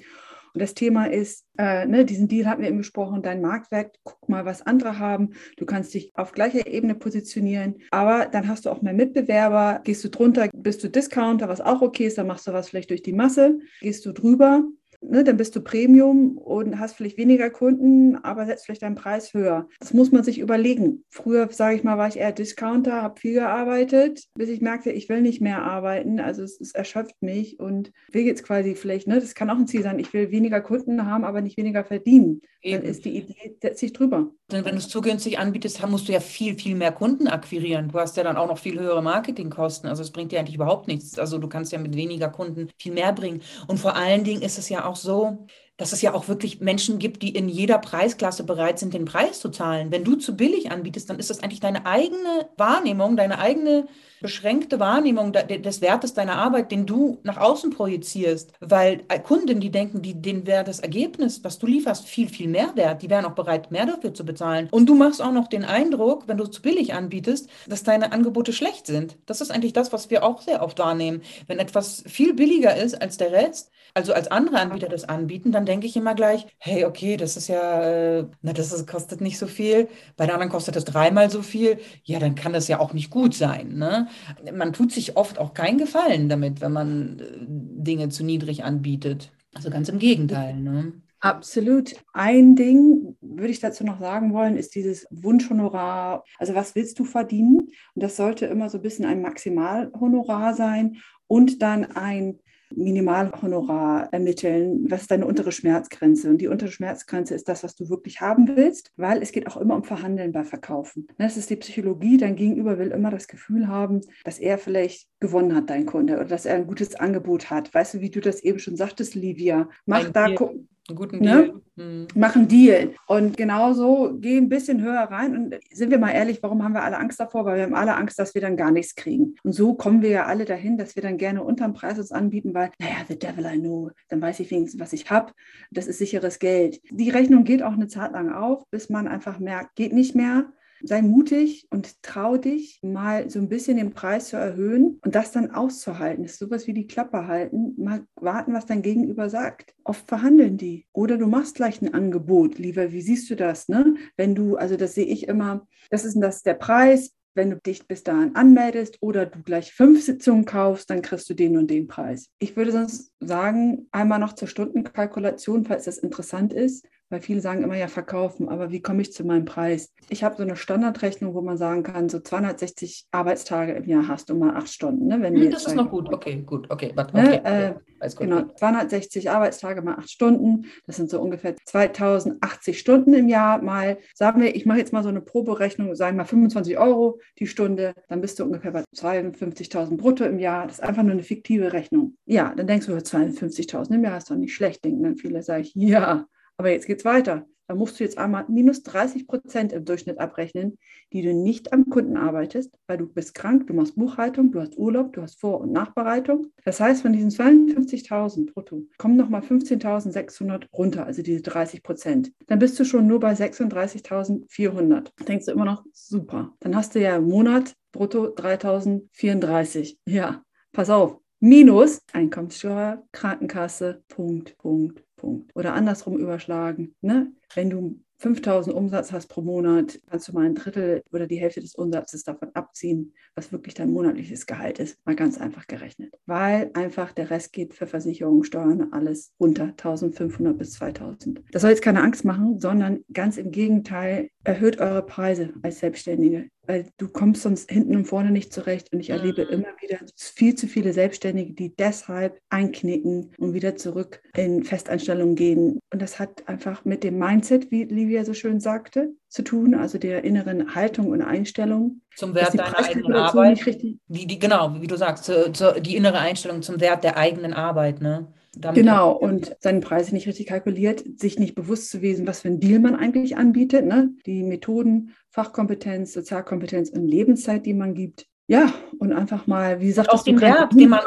Und 0.54 0.62
das 0.62 0.74
Thema 0.74 1.06
ist, 1.06 1.46
äh, 1.58 1.84
ne, 1.86 2.04
diesen 2.04 2.28
Deal 2.28 2.46
hatten 2.46 2.62
wir 2.62 2.68
eben 2.68 2.78
besprochen, 2.78 3.22
dein 3.22 3.40
Marktwert, 3.40 3.96
guck 4.04 4.28
mal, 4.28 4.44
was 4.44 4.62
andere 4.62 5.00
haben. 5.00 5.30
Du 5.56 5.66
kannst 5.66 5.92
dich 5.92 6.12
auf 6.14 6.30
gleicher 6.30 6.68
Ebene 6.68 6.94
positionieren, 6.94 7.78
aber 7.90 8.26
dann 8.26 8.46
hast 8.46 8.66
du 8.66 8.70
auch 8.70 8.82
mehr 8.82 8.94
Mitbewerber. 8.94 9.80
Gehst 9.82 10.04
du 10.04 10.10
drunter, 10.10 10.48
bist 10.54 10.84
du 10.84 10.88
Discounter, 10.88 11.48
was 11.48 11.60
auch 11.60 11.82
okay 11.82 12.06
ist, 12.06 12.18
dann 12.18 12.28
machst 12.28 12.46
du 12.46 12.52
was 12.52 12.68
vielleicht 12.68 12.90
durch 12.90 13.02
die 13.02 13.12
Masse. 13.12 13.58
Gehst 13.80 14.06
du 14.06 14.12
drüber, 14.12 14.62
Ne, 15.00 15.22
dann 15.22 15.36
bist 15.36 15.54
du 15.54 15.60
Premium 15.60 16.38
und 16.38 16.80
hast 16.80 16.96
vielleicht 16.96 17.18
weniger 17.18 17.50
Kunden, 17.50 18.16
aber 18.16 18.46
setzt 18.46 18.66
vielleicht 18.66 18.82
deinen 18.82 18.96
Preis 18.96 19.32
höher. 19.32 19.68
Das 19.78 19.94
muss 19.94 20.10
man 20.10 20.24
sich 20.24 20.40
überlegen. 20.40 21.04
Früher, 21.08 21.48
sage 21.50 21.76
ich 21.76 21.84
mal, 21.84 21.98
war 21.98 22.08
ich 22.08 22.16
eher 22.16 22.32
Discounter, 22.32 23.00
habe 23.00 23.20
viel 23.20 23.34
gearbeitet, 23.34 24.24
bis 24.34 24.48
ich 24.48 24.60
merkte, 24.60 24.90
ich 24.90 25.08
will 25.08 25.22
nicht 25.22 25.40
mehr 25.40 25.62
arbeiten. 25.62 26.18
Also 26.18 26.42
es, 26.42 26.60
es 26.60 26.72
erschöpft 26.72 27.22
mich 27.22 27.60
und 27.60 27.92
will 28.10 28.24
jetzt 28.24 28.42
quasi 28.42 28.74
vielleicht, 28.74 29.06
ne, 29.06 29.20
das 29.20 29.36
kann 29.36 29.50
auch 29.50 29.58
ein 29.58 29.68
Ziel 29.68 29.84
sein, 29.84 30.00
ich 30.00 30.12
will 30.12 30.32
weniger 30.32 30.60
Kunden 30.60 31.06
haben, 31.06 31.24
aber 31.24 31.42
nicht 31.42 31.56
weniger 31.56 31.84
verdienen. 31.84 32.42
Eben. 32.60 32.82
Dann 32.82 32.90
ist 32.90 33.04
die 33.04 33.16
Idee, 33.16 33.56
setzt 33.62 33.78
sich 33.78 33.92
drüber. 33.92 34.32
Denn 34.50 34.64
wenn 34.64 34.72
du 34.72 34.78
es 34.78 34.88
zu 34.88 35.00
günstig 35.00 35.38
anbietest, 35.38 35.86
musst 35.86 36.08
du 36.08 36.12
ja 36.12 36.18
viel, 36.20 36.58
viel 36.58 36.74
mehr 36.74 36.90
Kunden 36.90 37.28
akquirieren. 37.28 37.88
Du 37.88 38.00
hast 38.00 38.16
ja 38.16 38.24
dann 38.24 38.36
auch 38.36 38.48
noch 38.48 38.58
viel 38.58 38.80
höhere 38.80 39.00
Marketingkosten. 39.02 39.88
Also 39.88 40.02
es 40.02 40.10
bringt 40.10 40.32
dir 40.32 40.40
eigentlich 40.40 40.56
überhaupt 40.56 40.88
nichts. 40.88 41.18
Also 41.20 41.38
du 41.38 41.48
kannst 41.48 41.70
ja 41.70 41.78
mit 41.78 41.94
weniger 41.94 42.28
Kunden 42.28 42.68
viel 42.76 42.92
mehr 42.92 43.12
bringen. 43.12 43.42
Und 43.68 43.78
vor 43.78 43.94
allen 43.94 44.24
Dingen 44.24 44.42
ist 44.42 44.58
es 44.58 44.68
ja 44.68 44.86
auch 44.86 44.87
so, 44.96 45.46
dass 45.78 45.92
es 45.92 46.02
ja 46.02 46.12
auch 46.12 46.26
wirklich 46.26 46.60
Menschen 46.60 46.98
gibt, 46.98 47.22
die 47.22 47.30
in 47.30 47.48
jeder 47.48 47.78
Preisklasse 47.78 48.42
bereit 48.42 48.80
sind, 48.80 48.94
den 48.94 49.04
Preis 49.04 49.38
zu 49.38 49.48
zahlen. 49.48 49.92
Wenn 49.92 50.02
du 50.02 50.16
zu 50.16 50.36
billig 50.36 50.72
anbietest, 50.72 51.08
dann 51.08 51.20
ist 51.20 51.30
das 51.30 51.40
eigentlich 51.40 51.60
deine 51.60 51.86
eigene 51.86 52.48
Wahrnehmung, 52.56 53.16
deine 53.16 53.38
eigene 53.38 53.86
beschränkte 54.20 54.80
Wahrnehmung 54.80 55.32
des 55.32 55.80
Wertes 55.80 56.14
deiner 56.14 56.34
Arbeit, 56.34 56.72
den 56.72 56.84
du 56.86 57.18
nach 57.22 57.36
außen 57.36 57.70
projizierst. 57.70 58.52
Weil 58.58 59.04
Kunden, 59.22 59.60
die 59.60 59.70
denken, 59.70 60.02
die, 60.02 60.20
denen 60.20 60.48
wäre 60.48 60.64
das 60.64 60.80
Ergebnis, 60.80 61.44
was 61.44 61.60
du 61.60 61.68
lieferst, 61.68 62.08
viel, 62.08 62.28
viel 62.28 62.48
mehr 62.48 62.72
wert. 62.74 63.02
Die 63.02 63.10
wären 63.10 63.24
auch 63.24 63.36
bereit, 63.36 63.70
mehr 63.70 63.86
dafür 63.86 64.12
zu 64.12 64.24
bezahlen. 64.24 64.66
Und 64.72 64.86
du 64.86 64.96
machst 64.96 65.22
auch 65.22 65.30
noch 65.30 65.46
den 65.46 65.64
Eindruck, 65.64 66.26
wenn 66.26 66.38
du 66.38 66.46
zu 66.48 66.60
billig 66.60 66.94
anbietest, 66.94 67.48
dass 67.68 67.84
deine 67.84 68.10
Angebote 68.10 68.52
schlecht 68.52 68.88
sind. 68.88 69.16
Das 69.26 69.40
ist 69.40 69.52
eigentlich 69.52 69.74
das, 69.74 69.92
was 69.92 70.10
wir 70.10 70.24
auch 70.24 70.42
sehr 70.42 70.60
oft 70.60 70.80
wahrnehmen. 70.80 71.22
Wenn 71.46 71.60
etwas 71.60 72.02
viel 72.08 72.34
billiger 72.34 72.76
ist 72.76 73.00
als 73.00 73.16
der 73.16 73.30
Rest, 73.30 73.70
also 73.94 74.12
als 74.12 74.30
andere 74.30 74.60
Anbieter 74.60 74.88
das 74.88 75.04
anbieten, 75.04 75.52
dann 75.52 75.66
denke 75.66 75.86
ich 75.86 75.96
immer 75.96 76.14
gleich, 76.14 76.46
hey, 76.58 76.84
okay, 76.84 77.16
das 77.16 77.36
ist 77.36 77.48
ja, 77.48 77.82
äh, 77.82 78.26
na, 78.42 78.52
das 78.52 78.72
ist, 78.72 78.86
kostet 78.86 79.20
nicht 79.20 79.38
so 79.38 79.46
viel. 79.46 79.88
Bei 80.16 80.26
der 80.26 80.34
anderen 80.34 80.50
kostet 80.50 80.76
das 80.76 80.84
dreimal 80.84 81.30
so 81.30 81.42
viel. 81.42 81.78
Ja, 82.04 82.18
dann 82.18 82.34
kann 82.34 82.52
das 82.52 82.68
ja 82.68 82.80
auch 82.80 82.92
nicht 82.92 83.10
gut 83.10 83.34
sein. 83.34 83.76
Ne? 83.76 84.08
Man 84.52 84.72
tut 84.72 84.92
sich 84.92 85.16
oft 85.16 85.38
auch 85.38 85.54
keinen 85.54 85.78
Gefallen 85.78 86.28
damit, 86.28 86.60
wenn 86.60 86.72
man 86.72 87.18
äh, 87.18 87.24
Dinge 87.48 88.08
zu 88.08 88.24
niedrig 88.24 88.64
anbietet. 88.64 89.32
Also 89.54 89.70
ganz 89.70 89.88
im 89.88 89.98
Gegenteil. 89.98 90.56
Ne? 90.56 90.92
Absolut. 91.20 91.96
Ein 92.12 92.54
Ding 92.54 93.16
würde 93.20 93.50
ich 93.50 93.60
dazu 93.60 93.84
noch 93.84 93.98
sagen 93.98 94.32
wollen, 94.32 94.56
ist 94.56 94.74
dieses 94.74 95.06
Wunschhonorar. 95.10 96.22
Also 96.38 96.54
was 96.54 96.74
willst 96.74 96.98
du 96.98 97.04
verdienen? 97.04 97.70
Und 97.94 98.02
das 98.02 98.16
sollte 98.16 98.46
immer 98.46 98.70
so 98.70 98.78
ein 98.78 98.82
bisschen 98.82 99.04
ein 99.04 99.20
Maximalhonorar 99.20 100.54
sein 100.54 100.98
und 101.26 101.60
dann 101.60 101.84
ein 101.84 102.38
Minimalhonorar 102.74 104.12
ermitteln. 104.12 104.90
Was 104.90 105.02
ist 105.02 105.10
deine 105.10 105.26
untere 105.26 105.52
Schmerzgrenze? 105.52 106.30
Und 106.30 106.38
die 106.38 106.48
untere 106.48 106.70
Schmerzgrenze 106.70 107.34
ist 107.34 107.48
das, 107.48 107.62
was 107.62 107.74
du 107.74 107.88
wirklich 107.88 108.20
haben 108.20 108.48
willst, 108.56 108.92
weil 108.96 109.22
es 109.22 109.32
geht 109.32 109.46
auch 109.46 109.56
immer 109.56 109.76
um 109.76 109.84
Verhandeln 109.84 110.32
bei 110.32 110.44
Verkaufen. 110.44 111.06
Das 111.18 111.36
ist 111.36 111.50
die 111.50 111.56
Psychologie. 111.56 112.16
Dein 112.16 112.36
Gegenüber 112.36 112.78
will 112.78 112.88
immer 112.88 113.10
das 113.10 113.28
Gefühl 113.28 113.68
haben, 113.68 114.00
dass 114.24 114.38
er 114.38 114.58
vielleicht 114.58 115.08
gewonnen 115.20 115.54
hat, 115.54 115.70
dein 115.70 115.86
Kunde, 115.86 116.14
oder 116.14 116.26
dass 116.26 116.46
er 116.46 116.56
ein 116.56 116.66
gutes 116.66 116.94
Angebot 116.94 117.50
hat. 117.50 117.72
Weißt 117.72 117.94
du, 117.94 118.00
wie 118.00 118.10
du 118.10 118.20
das 118.20 118.42
eben 118.42 118.58
schon 118.58 118.76
sagtest, 118.76 119.14
Livia? 119.14 119.68
Mach 119.86 120.06
ein 120.06 120.12
da, 120.12 120.34
gucken 120.34 120.68
einen 120.88 120.96
guten 120.96 121.18
ne? 121.18 121.22
Deal. 121.24 121.46
Ne? 121.46 121.84
Mhm. 121.84 122.06
Machen 122.14 122.48
Deal. 122.48 122.94
Und 123.06 123.36
genauso 123.36 124.16
geh 124.18 124.36
ein 124.36 124.48
bisschen 124.48 124.82
höher 124.82 125.02
rein. 125.02 125.36
Und 125.36 125.54
sind 125.72 125.90
wir 125.90 125.98
mal 125.98 126.10
ehrlich, 126.10 126.42
warum 126.42 126.62
haben 126.62 126.74
wir 126.74 126.82
alle 126.82 126.98
Angst 126.98 127.20
davor? 127.20 127.44
Weil 127.44 127.56
wir 127.56 127.62
haben 127.64 127.74
alle 127.74 127.94
Angst, 127.94 128.18
dass 128.18 128.34
wir 128.34 128.42
dann 128.42 128.56
gar 128.56 128.70
nichts 128.70 128.94
kriegen. 128.94 129.36
Und 129.44 129.52
so 129.52 129.74
kommen 129.74 130.02
wir 130.02 130.10
ja 130.10 130.26
alle 130.26 130.44
dahin, 130.44 130.78
dass 130.78 130.96
wir 130.96 131.02
dann 131.02 131.18
gerne 131.18 131.42
unterm 131.42 131.74
Preis 131.74 131.98
uns 131.98 132.12
anbieten, 132.12 132.54
weil, 132.54 132.70
naja, 132.78 132.96
the 133.08 133.18
devil 133.18 133.44
I 133.44 133.58
know, 133.58 133.90
dann 134.08 134.20
weiß 134.20 134.40
ich 134.40 134.50
wenigstens, 134.50 134.80
was 134.80 134.92
ich 134.92 135.10
habe. 135.10 135.32
Das 135.70 135.86
ist 135.86 135.98
sicheres 135.98 136.38
Geld. 136.38 136.80
Die 136.90 137.10
Rechnung 137.10 137.44
geht 137.44 137.62
auch 137.62 137.72
eine 137.72 137.88
Zeit 137.88 138.12
lang 138.12 138.32
auf, 138.32 138.68
bis 138.70 138.88
man 138.88 139.08
einfach 139.08 139.38
merkt, 139.38 139.76
geht 139.76 139.92
nicht 139.92 140.14
mehr 140.14 140.46
sei 140.82 141.02
mutig 141.02 141.66
und 141.70 142.02
trau 142.02 142.36
dich, 142.36 142.80
mal 142.82 143.28
so 143.30 143.38
ein 143.38 143.48
bisschen 143.48 143.76
den 143.76 143.92
Preis 143.92 144.28
zu 144.28 144.36
erhöhen 144.36 144.98
und 145.04 145.14
das 145.14 145.32
dann 145.32 145.50
auszuhalten. 145.50 146.22
Das 146.22 146.32
ist 146.32 146.38
sowas 146.38 146.66
wie 146.66 146.74
die 146.74 146.86
Klappe 146.86 147.26
halten, 147.26 147.74
mal 147.76 148.04
warten, 148.16 148.52
was 148.52 148.66
dein 148.66 148.82
Gegenüber 148.82 149.30
sagt. 149.30 149.74
Oft 149.84 150.08
verhandeln 150.08 150.56
die. 150.56 150.86
Oder 150.92 151.18
du 151.18 151.26
machst 151.26 151.56
gleich 151.56 151.82
ein 151.82 151.94
Angebot, 151.94 152.58
lieber, 152.58 152.92
wie 152.92 153.02
siehst 153.02 153.28
du 153.30 153.36
das? 153.36 153.68
Ne? 153.68 153.96
Wenn 154.16 154.34
du, 154.34 154.56
also 154.56 154.76
das 154.76 154.94
sehe 154.94 155.06
ich 155.06 155.28
immer, 155.28 155.66
das 155.90 156.04
ist 156.04 156.18
das 156.20 156.42
der 156.42 156.54
Preis, 156.54 157.12
wenn 157.38 157.50
du 157.50 157.56
dich 157.56 157.86
bis 157.86 158.02
dahin 158.02 158.34
anmeldest 158.34 158.98
oder 159.00 159.24
du 159.24 159.42
gleich 159.42 159.72
fünf 159.72 160.02
Sitzungen 160.04 160.44
kaufst, 160.44 160.90
dann 160.90 161.02
kriegst 161.02 161.30
du 161.30 161.34
den 161.34 161.56
und 161.56 161.70
den 161.70 161.86
Preis. 161.86 162.30
Ich 162.40 162.56
würde 162.56 162.72
sonst 162.72 163.12
sagen, 163.20 163.86
einmal 163.92 164.18
noch 164.18 164.32
zur 164.34 164.48
Stundenkalkulation, 164.48 165.64
falls 165.64 165.84
das 165.84 165.98
interessant 165.98 166.52
ist. 166.52 166.84
Weil 167.10 167.20
viele 167.20 167.40
sagen 167.40 167.62
immer 167.62 167.76
ja 167.76 167.88
verkaufen, 167.88 168.48
aber 168.48 168.70
wie 168.70 168.82
komme 168.82 169.00
ich 169.00 169.12
zu 169.12 169.24
meinem 169.24 169.46
Preis? 169.46 169.94
Ich 170.10 170.22
habe 170.22 170.36
so 170.36 170.42
eine 170.42 170.56
Standardrechnung, 170.56 171.34
wo 171.34 171.40
man 171.40 171.56
sagen 171.56 171.82
kann, 171.82 172.08
so 172.10 172.20
260 172.20 173.06
Arbeitstage 173.10 173.72
im 173.72 173.84
Jahr 173.84 174.08
hast 174.08 174.28
du 174.28 174.34
mal 174.34 174.54
acht 174.54 174.68
Stunden. 174.68 175.06
Ne? 175.06 175.20
Wenn 175.20 175.34
hm, 175.34 175.50
das 175.50 175.66
ist 175.66 175.74
noch 175.74 175.90
gut, 175.90 176.12
okay, 176.12 176.42
gut, 176.44 176.70
okay. 176.70 176.92
okay, 176.94 177.16
ne? 177.16 177.40
okay. 177.40 177.74
Äh, 178.00 178.10
genau, 178.18 178.42
260 178.42 179.30
Arbeitstage 179.30 179.80
mal 179.80 179.94
acht 179.94 180.10
Stunden, 180.10 180.66
das 180.86 180.96
sind 180.96 181.08
so 181.08 181.20
ungefähr 181.20 181.56
2080 181.56 182.78
Stunden 182.78 183.14
im 183.14 183.28
Jahr 183.28 183.62
mal, 183.62 183.98
sagen 184.14 184.42
wir, 184.42 184.54
ich 184.54 184.66
mache 184.66 184.78
jetzt 184.78 184.92
mal 184.92 185.02
so 185.02 185.08
eine 185.08 185.22
Proberechnung, 185.22 185.94
sagen 185.94 186.16
wir 186.16 186.24
mal 186.24 186.28
25 186.28 186.78
Euro 186.78 187.20
die 187.38 187.46
Stunde, 187.46 187.94
dann 188.08 188.20
bist 188.20 188.38
du 188.38 188.44
ungefähr 188.44 188.72
bei 188.72 188.84
52.000 188.94 189.96
brutto 189.96 190.24
im 190.24 190.38
Jahr. 190.38 190.66
Das 190.66 190.78
ist 190.78 190.84
einfach 190.84 191.02
nur 191.02 191.12
eine 191.12 191.22
fiktive 191.22 191.72
Rechnung. 191.72 192.16
Ja, 192.26 192.52
dann 192.54 192.66
denkst 192.66 192.86
du, 192.86 192.92
52.000 192.92 193.94
im 193.94 194.04
Jahr 194.04 194.18
ist 194.18 194.30
doch 194.30 194.36
nicht 194.36 194.54
schlecht, 194.54 194.84
denken 194.84 195.02
dann 195.02 195.16
viele, 195.16 195.42
sage 195.42 195.62
ich, 195.62 195.74
ja, 195.74 196.26
aber 196.58 196.70
jetzt 196.70 196.86
geht 196.86 196.98
es 196.98 197.04
weiter. 197.04 197.46
Da 197.68 197.74
musst 197.74 198.00
du 198.00 198.04
jetzt 198.04 198.16
einmal 198.16 198.46
minus 198.48 198.82
30 198.82 199.26
Prozent 199.26 199.74
im 199.74 199.84
Durchschnitt 199.84 200.18
abrechnen, 200.18 200.78
die 201.12 201.20
du 201.20 201.34
nicht 201.34 201.74
am 201.74 201.90
Kunden 201.90 202.16
arbeitest, 202.16 202.72
weil 202.86 202.96
du 202.96 203.06
bist 203.06 203.34
krank, 203.34 203.66
du 203.66 203.74
machst 203.74 203.94
Buchhaltung, 203.94 204.50
du 204.52 204.60
hast 204.60 204.78
Urlaub, 204.78 205.12
du 205.12 205.20
hast 205.20 205.38
Vor- 205.38 205.60
und 205.60 205.72
Nachbereitung. 205.72 206.46
Das 206.64 206.80
heißt, 206.80 207.02
von 207.02 207.12
diesen 207.12 207.30
52.000 207.30 208.54
brutto 208.54 208.86
kommen 208.96 209.16
nochmal 209.16 209.42
15.600 209.42 210.64
runter, 210.72 211.04
also 211.04 211.20
diese 211.20 211.42
30 211.42 211.82
Prozent. 211.82 212.32
Dann 212.46 212.58
bist 212.58 212.80
du 212.80 212.84
schon 212.84 213.06
nur 213.06 213.20
bei 213.20 213.34
36.400. 213.34 215.10
Denkst 215.26 215.44
du 215.44 215.52
immer 215.52 215.66
noch, 215.66 215.84
super. 215.92 216.54
Dann 216.60 216.74
hast 216.74 216.94
du 216.94 217.00
ja 217.00 217.16
im 217.16 217.28
Monat 217.28 217.74
brutto 217.92 218.34
3.034. 218.34 219.98
Ja, 220.06 220.42
pass 220.72 220.88
auf. 220.88 221.18
Minus 221.40 222.00
Einkommenssteuer, 222.14 223.04
Krankenkasse, 223.12 224.02
Punkt, 224.08 224.56
Punkt, 224.58 225.04
Punkt. 225.18 225.54
Oder 225.54 225.74
andersrum 225.74 226.16
überschlagen. 226.16 226.94
Ne? 227.02 227.32
Wenn 227.54 227.68
du 227.68 228.00
5000 228.20 228.74
Umsatz 228.74 229.12
hast 229.12 229.28
pro 229.28 229.42
Monat, 229.42 230.00
kannst 230.10 230.26
du 230.26 230.32
mal 230.32 230.44
ein 230.44 230.56
Drittel 230.56 231.02
oder 231.12 231.28
die 231.28 231.36
Hälfte 231.36 231.60
des 231.60 231.76
Umsatzes 231.76 232.24
davon 232.24 232.50
abziehen, 232.54 233.14
was 233.36 233.52
wirklich 233.52 233.74
dein 233.74 233.90
monatliches 233.90 234.46
Gehalt 234.46 234.80
ist. 234.80 234.98
Mal 235.06 235.14
ganz 235.14 235.38
einfach 235.38 235.66
gerechnet. 235.68 236.12
Weil 236.26 236.70
einfach 236.74 237.12
der 237.12 237.30
Rest 237.30 237.52
geht 237.52 237.74
für 237.74 237.86
Versicherungen, 237.86 238.42
Steuern, 238.42 238.92
alles 238.92 239.32
runter, 239.38 239.66
1500 239.66 240.58
bis 240.58 240.72
2000. 240.72 241.42
Das 241.52 241.62
soll 241.62 241.70
jetzt 241.70 241.82
keine 241.82 242.02
Angst 242.02 242.24
machen, 242.24 242.58
sondern 242.58 243.04
ganz 243.12 243.36
im 243.36 243.52
Gegenteil, 243.52 244.30
erhöht 244.42 244.80
eure 244.80 245.04
Preise 245.04 245.52
als 245.62 245.78
Selbstständige 245.78 246.48
weil 246.68 246.86
du 246.98 247.08
kommst 247.08 247.42
sonst 247.42 247.70
hinten 247.70 247.96
und 247.96 248.04
vorne 248.04 248.30
nicht 248.30 248.52
zurecht. 248.52 248.92
Und 248.92 249.00
ich 249.00 249.10
erlebe 249.10 249.46
mhm. 249.46 249.50
immer 249.50 249.68
wieder 249.80 249.98
viel 250.16 250.54
zu 250.54 250.68
viele 250.68 250.92
Selbstständige, 250.92 251.54
die 251.54 251.74
deshalb 251.74 252.38
einknicken 252.50 253.32
und 253.38 253.54
wieder 253.54 253.76
zurück 253.76 254.20
in 254.36 254.62
Festeinstellungen 254.62 255.34
gehen. 255.34 255.80
Und 255.90 256.02
das 256.02 256.18
hat 256.18 256.46
einfach 256.46 256.84
mit 256.84 257.02
dem 257.04 257.18
Mindset, 257.18 257.70
wie 257.70 257.84
Livia 257.84 258.24
so 258.24 258.34
schön 258.34 258.60
sagte, 258.60 259.14
zu 259.28 259.42
tun, 259.42 259.74
also 259.74 259.98
der 259.98 260.24
inneren 260.24 260.74
Haltung 260.74 261.08
und 261.08 261.22
Einstellung. 261.22 262.02
Zum 262.14 262.34
Wert 262.34 262.58
deiner 262.58 262.78
eigenen 262.78 263.12
Arbeit. 263.14 263.64
Wie, 264.06 264.26
die, 264.26 264.38
genau, 264.38 264.76
wie 264.80 264.86
du 264.86 264.96
sagst, 264.96 265.24
zu, 265.24 265.50
zu, 265.52 265.80
die 265.80 265.96
innere 265.96 266.18
Einstellung 266.18 266.60
zum 266.60 266.80
Wert 266.80 267.02
der 267.02 267.16
eigenen 267.16 267.54
Arbeit. 267.54 268.02
Ne? 268.02 268.28
Genau, 268.60 269.12
und 269.12 269.56
seine 269.60 269.80
Preise 269.80 270.14
nicht 270.14 270.26
richtig 270.26 270.46
kalkuliert, 270.46 271.04
sich 271.20 271.38
nicht 271.38 271.54
bewusst 271.54 271.90
zu 271.90 272.02
wissen, 272.02 272.26
was 272.26 272.40
für 272.40 272.48
ein 272.48 272.60
Deal 272.60 272.80
man 272.80 272.96
eigentlich 272.96 273.36
anbietet, 273.36 273.86
ne? 273.86 274.12
die 274.26 274.42
Methoden, 274.42 275.14
Fachkompetenz, 275.30 276.12
Sozialkompetenz 276.12 276.90
und 276.90 277.06
Lebenszeit, 277.06 277.66
die 277.66 277.74
man 277.74 277.94
gibt. 277.94 278.26
Ja, 278.50 278.72
und 278.98 279.12
einfach 279.12 279.46
mal, 279.46 279.80
wie 279.80 279.88
gesagt, 279.88 280.08
auch 280.08 280.22
den 280.22 280.40
Wert, 280.40 280.72
den 280.72 280.88
man, 280.88 281.02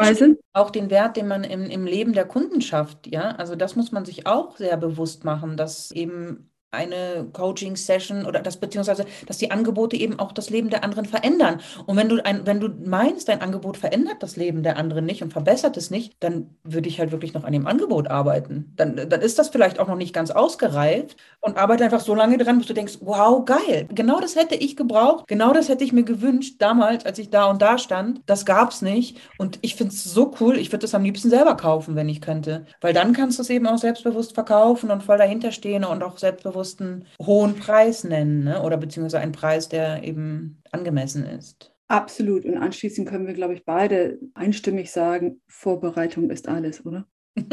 auch 0.54 0.70
den 0.70 0.92
Wert, 0.92 1.18
den 1.18 1.28
man 1.28 1.44
im, 1.44 1.64
im 1.64 1.86
Leben 1.86 2.14
der 2.14 2.26
Kunden 2.26 2.62
schafft, 2.62 3.08
ja. 3.08 3.32
Also 3.32 3.56
das 3.56 3.76
muss 3.76 3.92
man 3.92 4.06
sich 4.06 4.28
auch 4.28 4.58
sehr 4.58 4.78
bewusst 4.78 5.26
machen, 5.26 5.58
dass 5.58 5.90
eben 5.90 6.51
eine 6.72 7.28
Coaching-Session 7.34 8.26
oder 8.26 8.40
das 8.40 8.56
beziehungsweise, 8.56 9.06
dass 9.28 9.38
die 9.38 9.52
Angebote 9.52 9.98
eben 9.98 10.20
auch 10.20 10.32
das 10.32 10.50
Leben 10.50 10.70
der 10.70 10.86
anderen 10.86 11.04
verändern. 11.04 11.60
Und 11.86 11.98
wenn 11.98 12.08
du 12.08 12.24
ein, 12.26 12.48
wenn 12.48 12.62
du 12.62 12.70
meinst, 12.70 13.28
dein 13.28 13.42
Angebot 13.42 13.76
verändert 13.76 14.24
das 14.24 14.38
Leben 14.38 14.64
der 14.64 14.78
anderen 14.78 15.06
nicht 15.06 15.22
und 15.22 15.34
verbessert 15.34 15.76
es 15.76 15.92
nicht, 15.92 16.16
dann 16.22 16.56
würde 16.64 16.88
ich 16.88 17.00
halt 17.02 17.12
wirklich 17.12 17.34
noch 17.34 17.44
an 17.44 17.52
dem 17.52 17.68
Angebot 17.68 18.10
arbeiten. 18.10 18.72
Dann, 18.78 18.96
dann 18.96 19.20
ist 19.20 19.38
das 19.38 19.50
vielleicht 19.50 19.80
auch 19.80 19.90
noch 19.90 19.98
nicht 19.98 20.14
ganz 20.14 20.32
ausgereift 20.32 21.18
und 21.42 21.58
arbeite 21.58 21.84
einfach 21.84 22.00
so 22.00 22.16
lange 22.16 22.38
dran, 22.38 22.60
bis 22.60 22.68
du 22.68 22.74
denkst, 22.74 23.00
wow, 23.02 23.44
geil. 23.44 23.90
Genau 23.94 24.22
das 24.22 24.38
hätte 24.38 24.56
ich 24.56 24.78
gebraucht. 24.78 25.28
Genau 25.28 25.52
das 25.52 25.68
hätte 25.68 25.84
ich 25.84 25.92
mir 25.92 26.04
gewünscht 26.04 26.56
damals, 26.60 27.06
als 27.06 27.20
ich 27.20 27.30
da 27.30 27.50
und 27.50 27.62
da 27.62 27.78
stand. 27.80 28.22
Das 28.28 28.46
gab 28.46 28.72
es 28.72 28.82
nicht. 28.82 29.20
Und 29.38 29.60
ich 29.62 29.76
finde 29.76 29.94
es 29.94 30.06
so 30.06 30.34
cool. 30.40 30.58
Ich 30.58 30.72
würde 30.72 30.86
es 30.86 30.96
am 30.96 31.04
liebsten 31.04 31.30
selber 31.30 31.58
kaufen, 31.58 31.98
wenn 31.98 32.08
ich 32.08 32.22
könnte. 32.22 32.66
Weil 32.80 32.94
dann 32.94 33.12
kannst 33.12 33.40
du 33.40 33.42
es 33.42 33.50
eben 33.50 33.68
auch 33.68 33.78
selbstbewusst 33.78 34.36
verkaufen 34.36 34.90
und 34.90 35.04
voll 35.04 35.18
dahinter 35.18 35.52
stehen 35.52 35.84
und 35.84 36.02
auch 36.02 36.18
selbstbewusst 36.18 36.61
selbstbewussten 36.62 37.06
hohen 37.22 37.56
Preis 37.56 38.04
nennen 38.04 38.44
ne? 38.44 38.62
oder 38.62 38.78
beziehungsweise 38.78 39.20
einen 39.20 39.32
Preis, 39.32 39.70
der 39.70 40.04
eben 40.04 40.62
angemessen 40.72 41.26
ist. 41.26 41.74
Absolut. 41.88 42.46
Und 42.46 42.58
anschließend 42.58 43.08
können 43.08 43.28
wir, 43.28 43.34
glaube 43.34 43.54
ich, 43.54 43.66
beide 43.66 44.20
einstimmig 44.34 44.92
sagen, 44.92 45.42
Vorbereitung 45.48 46.30
ist 46.30 46.48
alles, 46.48 46.86
oder? 46.86 47.06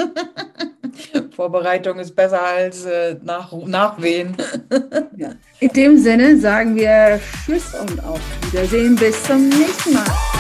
Vorbereitung 1.33 1.99
ist 1.99 2.15
besser 2.15 2.43
als 2.43 2.85
äh, 2.85 3.17
nach, 3.23 3.53
Nachwehen. 3.53 4.37
ja. 5.17 5.33
In 5.61 5.69
dem 5.71 5.99
Sinne 5.99 6.37
sagen 6.39 6.77
wir 6.77 7.21
Tschüss 7.45 7.75
und 7.75 8.03
auf 8.05 8.21
Wiedersehen. 8.51 8.97
Bis 8.97 9.23
zum 9.25 9.49
nächsten 9.49 9.95
Mal. 9.95 10.38